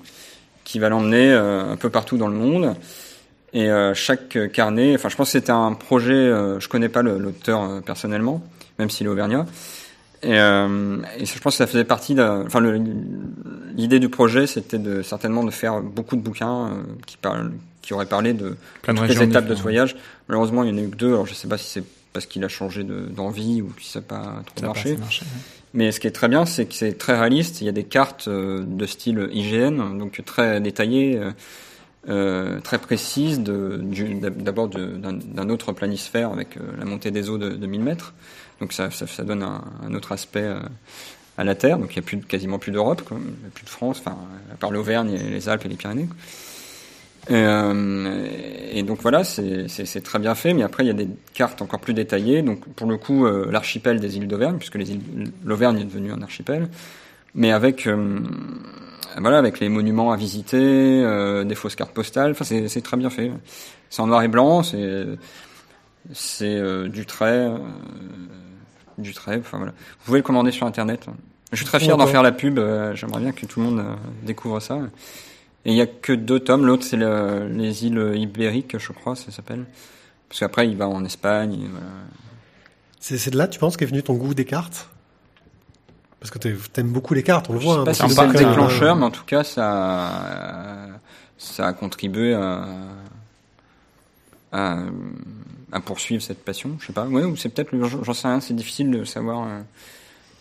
[0.71, 2.77] qui va l'emmener euh, un peu partout dans le monde.
[3.53, 6.15] Et euh, chaque carnet, enfin, je pense que c'était un projet.
[6.15, 8.41] Euh, je connais pas l'auteur personnellement,
[8.79, 9.47] même s'il est auvergnat.
[10.23, 12.15] Et, euh, et je pense que ça faisait partie.
[12.15, 12.61] d'un- Enfin,
[13.75, 16.71] l'idée du projet, c'était de certainement de faire beaucoup de bouquins euh,
[17.07, 17.51] qui parlent,
[17.83, 19.97] qui auraient parlé de Plein de toutes les étapes de ce voyage.
[20.29, 21.09] Malheureusement, il n'y en a eu que deux.
[21.09, 23.99] Alors, je sais pas si c'est parce qu'il a changé de- d'envie ou si ça
[23.99, 24.97] n'a pas trop Ça a pas marché.
[24.97, 25.60] marché, ouais.
[25.73, 27.61] Mais ce qui est très bien, c'est que c'est très réaliste.
[27.61, 31.31] Il y a des cartes euh, de style IGN, donc très détaillées, euh,
[32.09, 37.67] euh, très précises, d'abord d'un autre planisphère avec euh, la montée des eaux de, de
[37.67, 38.15] 1000 mètres.
[38.61, 40.47] Donc ça, ça, ça donne un, autre aspect
[41.39, 41.79] à la Terre.
[41.79, 43.03] Donc il n'y a plus, quasiment plus d'Europe,
[43.55, 44.19] plus de France, enfin,
[44.53, 46.09] à part l'Auvergne, les Alpes et les Pyrénées.
[47.29, 48.27] Et, euh,
[48.73, 51.81] et donc voilà, c'est très bien fait, mais après il y a des cartes encore
[51.81, 52.43] plus détaillées.
[52.43, 54.79] Donc pour le coup, euh, l'archipel des îles d'Auvergne, puisque
[55.45, 56.69] l'Auvergne est devenue un archipel,
[57.35, 58.21] mais avec euh,
[59.19, 62.31] voilà, avec les monuments à visiter, euh, des fausses cartes postales.
[62.33, 63.31] Enfin, c'est très bien fait.
[63.91, 65.05] C'est en noir et blanc, c'est
[66.13, 67.59] c'est euh, du trait, euh,
[68.99, 69.39] du trait.
[69.39, 71.07] Enfin voilà, vous pouvez le commander sur internet.
[71.53, 72.61] Je suis très fier d'en faire la pub.
[72.95, 73.85] J'aimerais bien que tout le monde
[74.23, 74.79] découvre ça.
[75.65, 76.65] Et il y a que deux tomes.
[76.67, 79.67] L'autre, c'est le- les îles ibériques, je crois, ça s'appelle.
[80.29, 81.55] Parce qu'après, il va en Espagne.
[81.55, 81.87] et voilà.
[82.99, 84.89] C'est c'est de là, tu penses, qu'est venu ton goût des cartes?
[86.19, 87.75] Parce que t'aimes beaucoup les cartes, on le Je voit.
[87.77, 88.49] sais hein, pas c'est le bouquin.
[88.51, 90.89] déclencheur, mais en tout cas, ça,
[91.39, 92.67] ça a contribué à,
[94.53, 94.79] à,
[95.73, 96.77] à poursuivre cette passion.
[96.81, 97.07] Je sais pas.
[97.07, 97.71] Ouais, ou c'est peut-être,
[98.03, 98.41] j'en sais rien.
[98.41, 99.47] C'est difficile de savoir.
[99.47, 99.61] euh,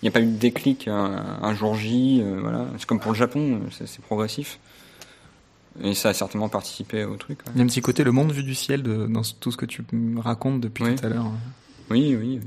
[0.01, 2.21] Il n'y a pas eu de déclic un, un jour J.
[2.23, 2.65] euh, voilà.
[2.77, 4.59] C'est comme pour le Japon, euh, c'est c'est progressif.
[5.81, 7.39] Et ça a certainement participé au truc.
[7.45, 7.51] ouais.
[7.55, 9.57] Il y a un petit côté le monde vu du ciel de, dans tout ce
[9.57, 10.95] que tu me racontes depuis Oui.
[10.95, 11.25] tout à l'heure.
[11.89, 12.39] Oui, oui.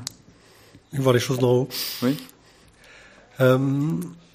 [0.95, 1.69] Voir les choses d'en haut.
[2.03, 2.17] Oui.
[3.41, 3.59] Euh,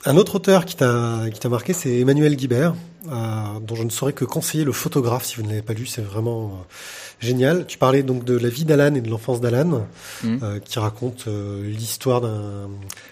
[0.08, 2.74] un autre auteur qui t'a qui t'a marqué, c'est Emmanuel Guibert,
[3.12, 5.86] euh, dont je ne saurais que conseiller le photographe si vous ne l'avez pas lu.
[5.86, 6.74] C'est vraiment euh,
[7.20, 7.66] génial.
[7.68, 9.88] Tu parlais donc de la vie d'Alan et de l'enfance d'Alan,
[10.24, 12.70] euh, qui raconte euh, l'histoire d'un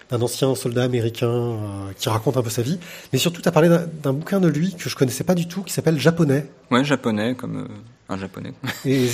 [0.10, 1.56] d'un ancien soldat américain euh,
[1.98, 2.80] qui raconte un peu sa vie.
[3.12, 3.70] Mais surtout, tu as parlé
[4.04, 6.48] d'un bouquin de lui que je connaissais pas du tout, qui s'appelle Japonais.
[6.72, 8.54] Ouais, japonais, comme euh, un japonais.
[8.86, 9.08] Et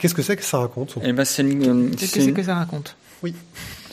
[0.00, 0.94] qu'est-ce que c'est que ça raconte?
[1.02, 2.96] Et ben, c'est une, Qu'est-ce que c'est que ça raconte?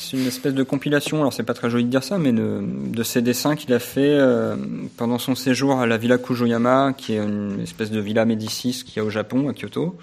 [0.06, 2.62] C'est une espèce de compilation, alors c'est pas très joli de dire ça, mais de,
[2.62, 4.56] de ses dessins qu'il a fait euh,
[4.98, 8.98] pendant son séjour à la Villa Kujoyama, qui est une espèce de villa Médicis qu'il
[8.98, 9.98] y a au Japon, à Kyoto,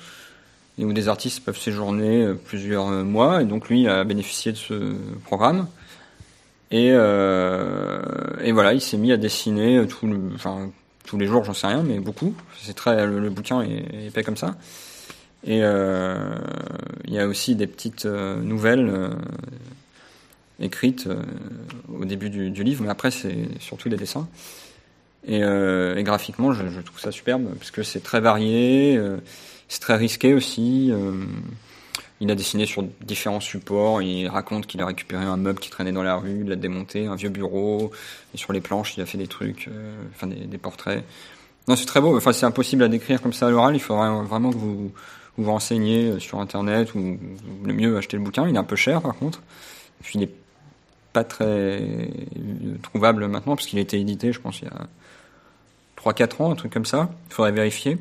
[0.76, 4.02] et où des artistes peuvent séjourner euh, plusieurs euh, mois, et donc lui il a
[4.02, 5.68] bénéficié de ce programme.
[6.72, 10.70] Et, voilà, il s'est mis à dessiner tout le, enfin,
[11.06, 12.34] tous les jours, j'en sais rien, mais beaucoup.
[12.60, 14.56] C'est très, le, bouquin est, est épais comme ça.
[15.46, 19.12] Et il y a aussi des petites nouvelles
[20.60, 21.22] écrites euh,
[21.92, 24.28] au début du, livre, mais après c'est surtout des dessins.
[25.26, 29.18] Et, euh, graphiquement, je, trouve ça superbe parce que c'est très varié, euh,
[29.68, 30.92] c'est très risqué aussi.
[32.20, 34.02] il a dessiné sur différents supports.
[34.02, 37.06] Il raconte qu'il a récupéré un meuble qui traînait dans la rue, il l'a démonté,
[37.06, 37.90] un vieux bureau.
[38.34, 39.68] Et sur les planches, il a fait des trucs,
[40.14, 41.04] enfin des, portraits.
[41.68, 42.16] Non, c'est très beau.
[42.16, 43.74] Enfin, c'est impossible à décrire comme ça à l'oral.
[43.74, 44.92] Il faudrait vraiment que vous
[45.38, 47.18] vous renseignez sur Internet ou
[47.64, 48.46] le mieux acheter le bouquin.
[48.48, 49.40] Il est un peu cher par contre.
[50.02, 50.41] Puis il est
[51.12, 52.08] pas très
[52.82, 54.86] trouvable maintenant parce qu'il a été édité, je pense, il y a
[56.12, 57.10] 3-4 ans, un truc comme ça.
[57.30, 57.98] Il faudrait vérifier.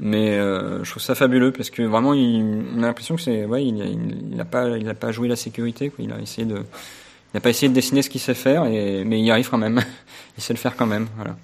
[0.00, 3.44] Mais euh, je trouve ça fabuleux parce que vraiment, il, on a l'impression que c'est,
[3.46, 5.90] ouais, il, a- il, il a pas, il a pas joué la sécurité.
[5.90, 6.04] Quoi.
[6.04, 9.02] Il a essayé de, il n'a pas essayé de dessiner ce qu'il sait faire, et,
[9.04, 9.80] mais il y arrive quand même.
[10.38, 11.08] il sait le faire quand même.
[11.16, 11.36] Voilà.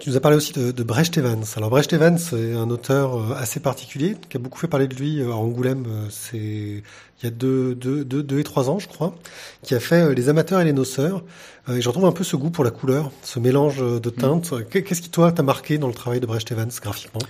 [0.00, 1.44] Tu nous as parlé aussi de, de Brecht Evans.
[1.56, 4.94] Alors Brecht Evans, c'est un auteur euh, assez particulier qui a beaucoup fait parler de
[4.94, 5.84] lui euh, à Angoulême.
[5.86, 6.82] euh, C'est il
[7.22, 9.14] y a deux, deux, deux, deux et trois ans, je crois,
[9.62, 11.22] qui a fait Les amateurs et les noceurs.
[11.70, 14.52] Et je retrouve un peu ce goût pour la couleur, ce mélange de teintes.
[14.70, 17.20] Qu'est- Qu'est-ce qui toi t'a marqué dans le travail de Brecht Evans graphiquement?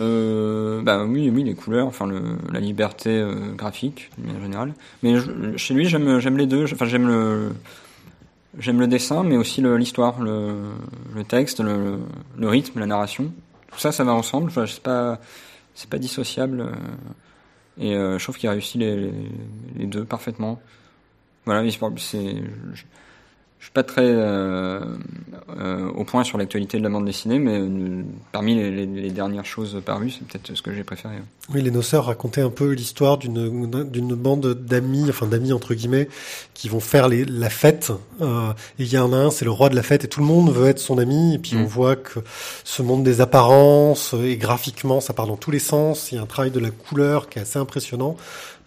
[0.00, 2.20] Euh, bah oui, oui, les couleurs, enfin le,
[2.52, 4.72] la liberté euh, graphique, de manière générale.
[5.04, 6.64] Mais je- chez lui, j'aime, j'aime les deux.
[6.72, 7.50] Enfin, j'aime le,
[8.58, 10.54] j'aime le dessin, mais aussi l'histoire, le,
[11.14, 11.98] le texte, le,
[12.36, 13.32] le rythme, la narration.
[13.72, 14.48] Tout ça, ça va ensemble.
[14.50, 15.20] Enfin, c'est pas,
[15.74, 16.60] c'est pas dissociable.
[16.60, 16.72] euh,
[17.78, 19.12] Et euh, je trouve qu'il réussit les,
[19.76, 20.60] les, deux parfaitement.
[21.44, 21.62] Voilà,
[21.98, 22.42] c'est-
[23.64, 24.80] je, suis pas très euh,
[25.58, 29.10] euh, au point sur l'actualité de la bande dessinée, mais euh, parmi les, les- les
[29.10, 31.14] dernières choses parues, c'est peut-être ce que j'ai préféré.
[31.52, 36.08] Oui, les noceurs racontaient un peu l'histoire d'une d'une bande d'amis, enfin d'amis entre guillemets,
[36.52, 37.90] qui vont faire les, la fête.
[38.20, 40.20] Euh, et il y en a un, c'est le roi de la fête, et tout
[40.20, 41.34] le monde veut être son ami.
[41.34, 41.62] Et puis Mm.
[41.62, 42.20] on voit que
[42.64, 46.12] ce monde des apparences et graphiquement, ça part dans tous les sens.
[46.12, 48.16] Il y a un travail de la couleur qui est assez impressionnant.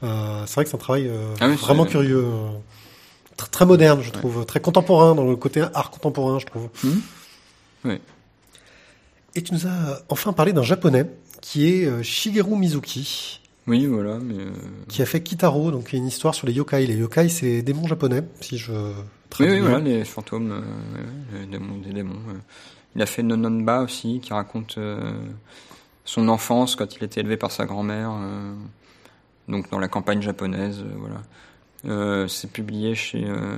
[0.04, 2.26] Euh, c'est vrai que c'est un travail euh, Ah oui, vraiment curieux,
[3.40, 6.70] euh, tr- très moderne, je trouve, très contemporain dans le côté art contemporain, je trouve.
[6.84, 7.02] Mhm.
[7.86, 8.00] Oui.
[9.36, 11.06] Et tu nous as enfin parlé d'un japonais
[11.42, 14.52] qui est euh, Shigeru Mizuki Oui, voilà, mais euh,
[14.88, 16.86] qui a fait Kitaro, donc une histoire sur les yokai.
[16.88, 18.94] Les yokai, c'est des démons japonais, si je oui,
[19.30, 19.54] traduis.
[19.54, 19.70] oui, bien.
[19.70, 22.16] voilà, les fantômes, euh, les démons, des démons.
[22.30, 22.40] euh.
[22.96, 25.12] Il a fait Nononba aussi, qui raconte euh,
[26.04, 28.54] son enfance quand il était élevé par sa grand-mère, euh,
[29.48, 31.22] donc dans la campagne japonaise, euh, voilà.
[31.86, 33.56] Euh, c'est publié chez euh,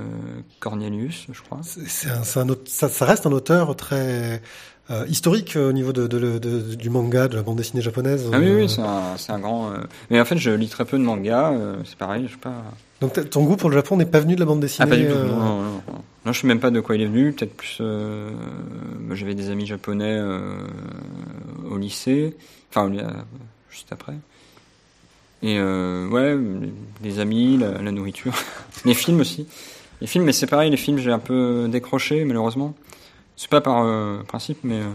[0.60, 1.60] Cornelius, je crois.
[1.62, 4.42] C'est- un- c'est un ça, ça reste un auteur très
[4.90, 8.28] euh, historique euh, au niveau de, de- de- du manga, de la bande dessinée japonaise.
[8.32, 9.70] Ah oui, Euh, oui, c'est un, c'est un grand.
[9.70, 9.78] euh,
[10.10, 11.50] Mais en fait, je lis très peu de manga.
[11.52, 12.62] euh, c'est pareil, je sais pas.
[13.00, 14.96] Donc ton goût pour le Japon n'est pas venu de la bande dessinée Ah, pas
[14.96, 15.14] du tout.
[15.14, 15.82] Non, non, non,
[16.26, 16.32] non.
[16.32, 17.32] Je sais même pas de quoi il est venu.
[17.32, 17.78] Peut-être plus.
[17.80, 18.30] euh,
[19.08, 20.58] bah, J'avais des amis japonais euh,
[21.70, 22.36] au lycée.
[22.68, 22.92] Enfin,
[23.70, 24.12] juste après.
[25.42, 26.36] Et euh, ouais,
[27.02, 28.34] les amis, la, nourriture.
[28.84, 29.46] les films aussi.
[30.00, 32.74] Les films, mais c'est pareil, les films, j'ai un peu décroché, malheureusement.
[33.36, 34.80] C'est pas par euh, principe, mais.
[34.80, 34.90] euh,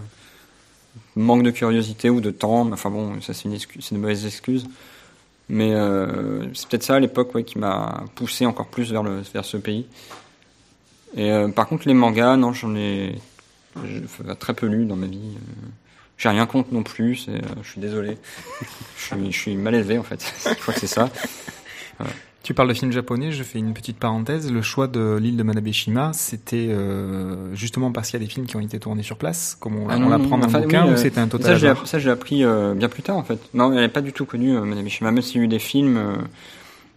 [1.16, 2.72] manque de curiosité ou de temps.
[2.72, 4.68] Enfin bon, ça c'est une, excuse, c'est une mauvaise excuse.
[5.48, 9.22] Mais euh, c'est peut-être ça à l'époque ouais, qui m'a poussé encore plus vers, le,
[9.34, 9.86] vers ce pays.
[11.16, 13.16] Et euh, par contre, les mangas, non, j'en ai
[13.86, 14.02] j'ai
[14.40, 15.38] très peu lu dans ma vie.
[16.18, 18.18] J'ai rien contre non plus, euh, je suis désolé.
[18.98, 21.10] je, suis, je suis mal élevé en fait, je crois que c'est ça.
[22.46, 24.52] Tu parles de films japonais, je fais une petite parenthèse.
[24.52, 28.46] Le choix de l'île de Manabeshima, c'était euh, justement parce qu'il y a des films
[28.46, 30.92] qui ont été tournés sur place, comme on, Ah on l'apprend dans le bouquin, oui,
[30.92, 33.40] ou euh, c'était un total ça, j'ai appris euh, bien plus tard en fait.
[33.56, 36.00] Non, elle n'est pas du tout connue, Manabeshima, même s'il y a eu des films.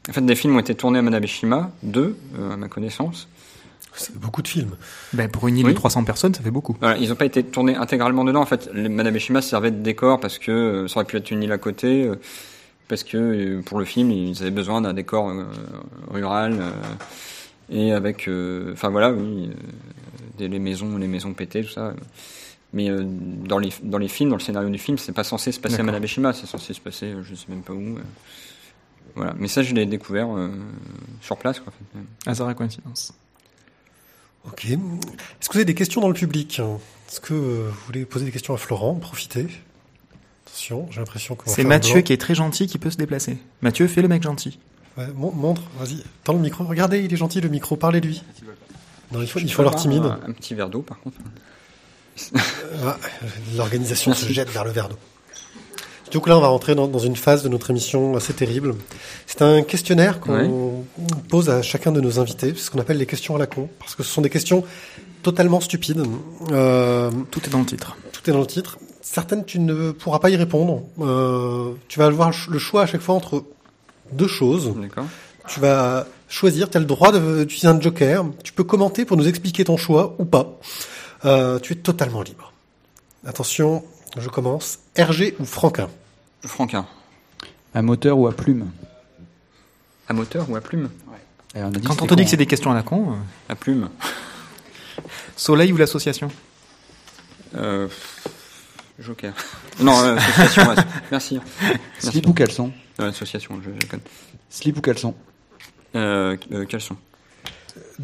[0.07, 2.19] En fait, des films ont été tournés à Manabeshima, deux,
[2.53, 3.27] à ma connaissance.
[3.99, 4.77] C'est beaucoup de films.
[5.13, 5.73] ben, Pour une île Oui.
[5.73, 6.77] de 300 personnes, ça fait beaucoup.
[6.81, 8.41] Voilà, ils n'ont pas été tournés intégralement dedans.
[8.41, 11.43] En fait, les Manabeshima servait de décor parce que euh, ça aurait pu être une
[11.43, 12.15] île à côté, euh,
[12.89, 15.45] parce que euh, pour le film, ils avaient besoin d'un décor euh,
[16.11, 16.71] rural euh,
[17.71, 19.55] et avec, euh, enfin voilà, oui, euh,
[20.39, 21.93] des, les maisons, les maisons pétées, tout ça.
[22.73, 25.53] Mais euh, dans les dans les films, dans le scénario du film, c'est pas censé
[25.53, 25.87] se passer à D'accord.
[25.93, 27.97] Manabeshima, c'est censé se passer, je sais même pas où.
[27.97, 28.01] euh.
[29.17, 30.49] Voilà, mais ça, je l'ai découvert euh,
[31.23, 31.73] sur place, quoi.
[31.73, 32.31] en fait.
[32.31, 33.13] Hasard et coïncidence.
[34.49, 34.65] Ok.
[34.67, 36.61] Est-ce que vous avez des questions dans le public?
[36.61, 38.95] Est-ce que euh, vous voulez poser des questions à Florent?
[38.95, 39.47] Profitez.
[40.47, 43.39] Attention, j'ai l'impression que C'est Mathieu qui est très gentil qui peut se déplacer.
[43.63, 44.59] Mathieu, fais le mec gentil.
[44.97, 46.65] Ouais, mon- montre, vas-y, tends le micro.
[46.65, 48.23] Regardez, il est gentil le micro, parlez-lui.
[49.13, 50.03] Non, il faut, il faut leur timide.
[50.05, 51.17] Un, un petit verre d'eau, par contre.
[52.85, 52.97] Ah,
[53.57, 54.99] L'organisation se jette vers le verre d'eau.
[56.13, 58.75] Donc là, on va rentrer dans, dans une phase de notre émission assez terrible.
[59.27, 60.85] C'est un questionnaire qu'on
[61.29, 63.95] pose à chacun de nos invités, ce qu'on appelle les questions à la con, parce
[63.95, 64.65] que ce sont des questions
[65.23, 66.03] totalement stupides.
[66.51, 67.97] Euh, Tout est dans le titre.
[68.13, 68.79] tout est dans le titre.
[69.03, 70.83] Certaines, tu ne pourras pas y répondre.
[71.01, 73.45] Euh, tu vas avoir le choix à chaque fois entre
[74.13, 74.75] deux choses.
[74.81, 75.07] D'accord.
[75.49, 78.25] Tu vas choisir, tu as le droit d'utiliser un joker.
[78.45, 80.59] Tu peux commenter pour nous expliquer ton choix ou pas.
[81.25, 82.53] Euh, tu es totalement libre.
[83.27, 83.83] Attention,
[84.21, 84.79] je commence.
[84.99, 85.89] RG ou Franquin?
[86.45, 86.87] Franquin.
[87.75, 88.71] À moteur ou à plume?
[90.09, 90.89] À moteur ou à plume?
[91.55, 93.13] Et on a dit Quand on te dit que c'est des questions à la con,
[93.13, 93.89] euh, À plume.
[95.37, 96.29] Soleil ou l'association?
[97.57, 97.89] Euh,
[98.99, 99.33] Joker.
[99.81, 100.69] Non, euh, association.
[100.69, 100.75] ouais.
[101.11, 101.37] Merci.
[101.37, 101.43] hein.
[101.63, 101.81] Merci.
[102.11, 102.73] Slip ou caleçon?
[103.01, 104.03] Euh, association, je, je connais.
[104.51, 105.15] Slip ou caleçon?
[105.95, 106.97] Euh, euh, caleçon.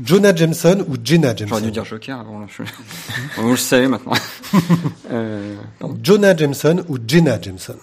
[0.03, 2.47] Jonah Jameson ou Jenna J'aurais Jameson dû dire Joker avant.
[2.49, 2.62] Je...
[3.40, 4.12] Vous le savez maintenant.
[5.12, 5.55] euh.
[6.03, 7.76] Jonah Jameson ou Jenna Jameson?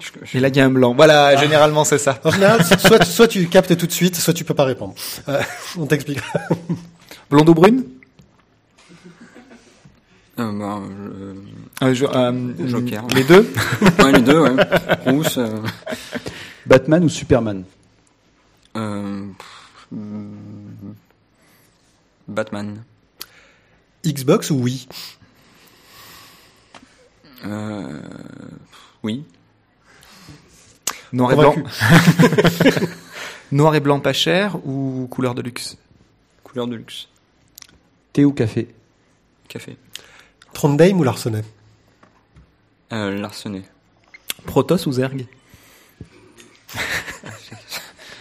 [0.00, 0.94] Je- je- Et là, il y a un blanc.
[0.94, 2.18] Voilà, généralement, c'est ça.
[2.24, 4.94] En général, soit, soit tu captes tout de suite, soit tu peux pas répondre.
[5.28, 5.40] Euh,
[5.76, 6.20] on t'explique.
[7.30, 7.84] Blonde ou brune?
[10.38, 10.80] Euh, bah,
[11.82, 13.04] Euh, je- euh, Joker.
[13.14, 13.52] Les deux?
[14.02, 14.56] Ouais, les deux, ouais.
[15.06, 15.36] Rousse.
[15.36, 15.58] euh,
[16.66, 17.64] Batman ou Superman?
[18.76, 19.98] Euh, pff,
[22.30, 22.84] Batman.
[24.04, 24.88] Xbox ou Wii
[27.44, 28.00] Euh,
[29.02, 29.24] oui.
[31.12, 31.54] Noir et blanc.
[33.52, 35.76] Noir et blanc pas cher ou couleur de luxe?
[36.44, 37.08] Couleur de luxe.
[38.12, 38.68] Thé ou café?
[39.48, 39.76] Café.
[40.52, 41.44] Trondheim ou Larsenet?
[42.92, 43.64] Euh, Larsenet.
[44.44, 45.26] Protoss ou Zerg?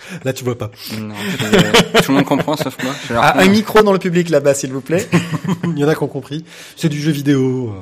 [0.24, 0.72] Là, tu vois pas.
[0.98, 2.94] Non, je- tout le monde comprend sauf moi.
[3.16, 5.08] Ah, un micro dans le public là-bas, s'il vous plaît.
[5.64, 6.44] Il y en a qui ont compris.
[6.76, 7.74] C'est du jeu vidéo.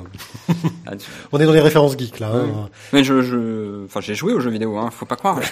[0.48, 0.52] euh.
[0.86, 2.30] Ah, tu- On est dans les références geeks, là.
[2.34, 2.68] hein.
[2.92, 5.40] Mais je, je, enfin, j'ai joué aux jeux vidéo, hein, faut pas croire.
[5.42, 5.46] je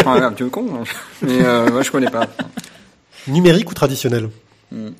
[0.00, 0.84] suis un vieux con, hein.
[1.22, 2.26] mais euh, moi je connais pas.
[3.26, 4.30] Numérique ou traditionnel?
[4.72, 4.90] Hmm.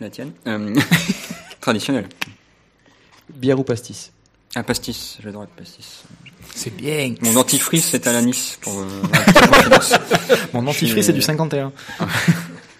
[0.00, 0.32] La tienne?
[0.46, 0.74] Euh,
[1.60, 2.08] Traditionnel.
[3.34, 4.12] Bière ou pastis?
[4.56, 6.04] Un pastis, j'adore le pastis.
[6.54, 7.14] C'est bien.
[7.22, 8.86] Mon dentifrice c'est à l'anis pour euh.
[10.52, 11.72] Mon dentifrice, c'est du 51.
[12.00, 12.06] Il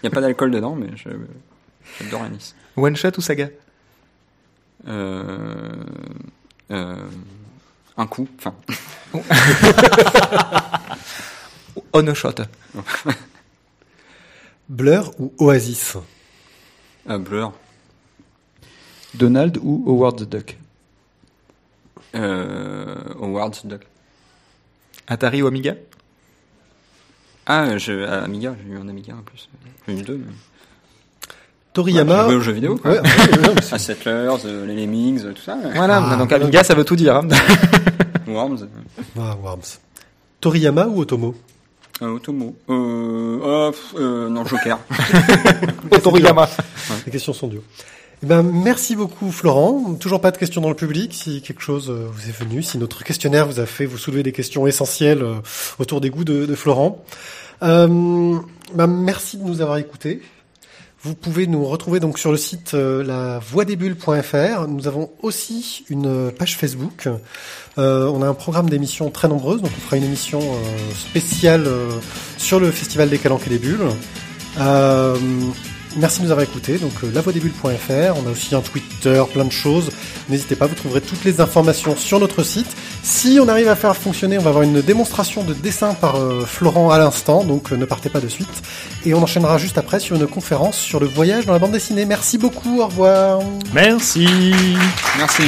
[0.03, 1.09] n'y a pas d'alcool dedans, mais je,
[1.99, 2.55] j'adore l'anis.
[2.75, 3.49] One shot ou saga?
[4.87, 5.71] Euh,
[6.71, 6.95] euh,
[7.97, 8.55] un coup, enfin,
[11.93, 12.35] On a shot.
[14.69, 15.97] Blur ou Oasis?
[17.09, 17.53] Euh, Blur.
[19.13, 20.57] Donald ou Howard the Duck?
[22.15, 23.81] Euh, Howard Duck.
[25.07, 25.75] Atari ou Amiga?
[27.45, 29.49] Ah, je, à Amiga, j'ai eu un Amiga en plus.
[29.87, 30.17] J'ai eu deux.
[30.17, 30.25] Mais...
[31.73, 32.91] Toriyama J'ai joué aux jeux vidéo, quoi.
[32.91, 33.07] Ouais, ouais,
[33.47, 35.55] ouais, ouais, Settlers, euh, les Lemmings, tout ça.
[35.55, 35.71] ouais.
[35.73, 37.15] Voilà, Ah, donc Amiga, ça veut tout dire.
[37.15, 37.27] hein.
[38.27, 38.67] Worms.
[39.17, 39.79] Ah, Worms.
[40.39, 41.35] Toriyama ou Otomo?
[42.01, 42.55] Euh, Otomo.
[42.69, 44.79] Euh, euh, pff, euh, non, Joker.
[46.03, 46.49] Toriyama.
[47.05, 47.63] Les questions sont dures.
[48.23, 49.95] Eh ben, merci beaucoup Florent.
[49.95, 51.11] Toujours pas de questions dans le public.
[51.15, 54.21] Si quelque chose euh, vous est venu, si notre questionnaire vous a fait vous soulever
[54.21, 55.35] des questions essentielles euh,
[55.79, 57.03] autour des goûts de, Florent.
[57.63, 58.37] Euh,
[58.75, 60.21] ben, merci de nous avoir écoutés.
[61.01, 63.39] Vous pouvez nous retrouver donc sur le site euh.
[64.67, 67.09] Nous avons aussi une page Facebook.
[67.77, 70.41] On a un programme d'émissions très nombreuses, donc on fera une émission
[70.93, 71.67] spéciale
[72.37, 73.89] sur le festival des Calanques et des Bulles.
[75.97, 76.77] Merci de nous avoir écoutés.
[76.77, 78.17] Donc euh, lavoidesbulles.fr.
[78.17, 79.89] On a aussi un Twitter, plein de choses.
[80.29, 82.67] N'hésitez pas, vous trouverez toutes les informations sur notre site.
[83.03, 86.45] Si on arrive à faire fonctionner, on va avoir une démonstration de dessin par euh,
[86.45, 88.61] Florent à l'instant, donc euh, ne partez pas de suite.
[89.05, 92.05] Et on enchaînera juste après sur une conférence sur le voyage dans la bande dessinée.
[92.05, 93.39] Merci beaucoup, au revoir.
[93.73, 94.27] Merci.
[95.17, 95.43] Merci.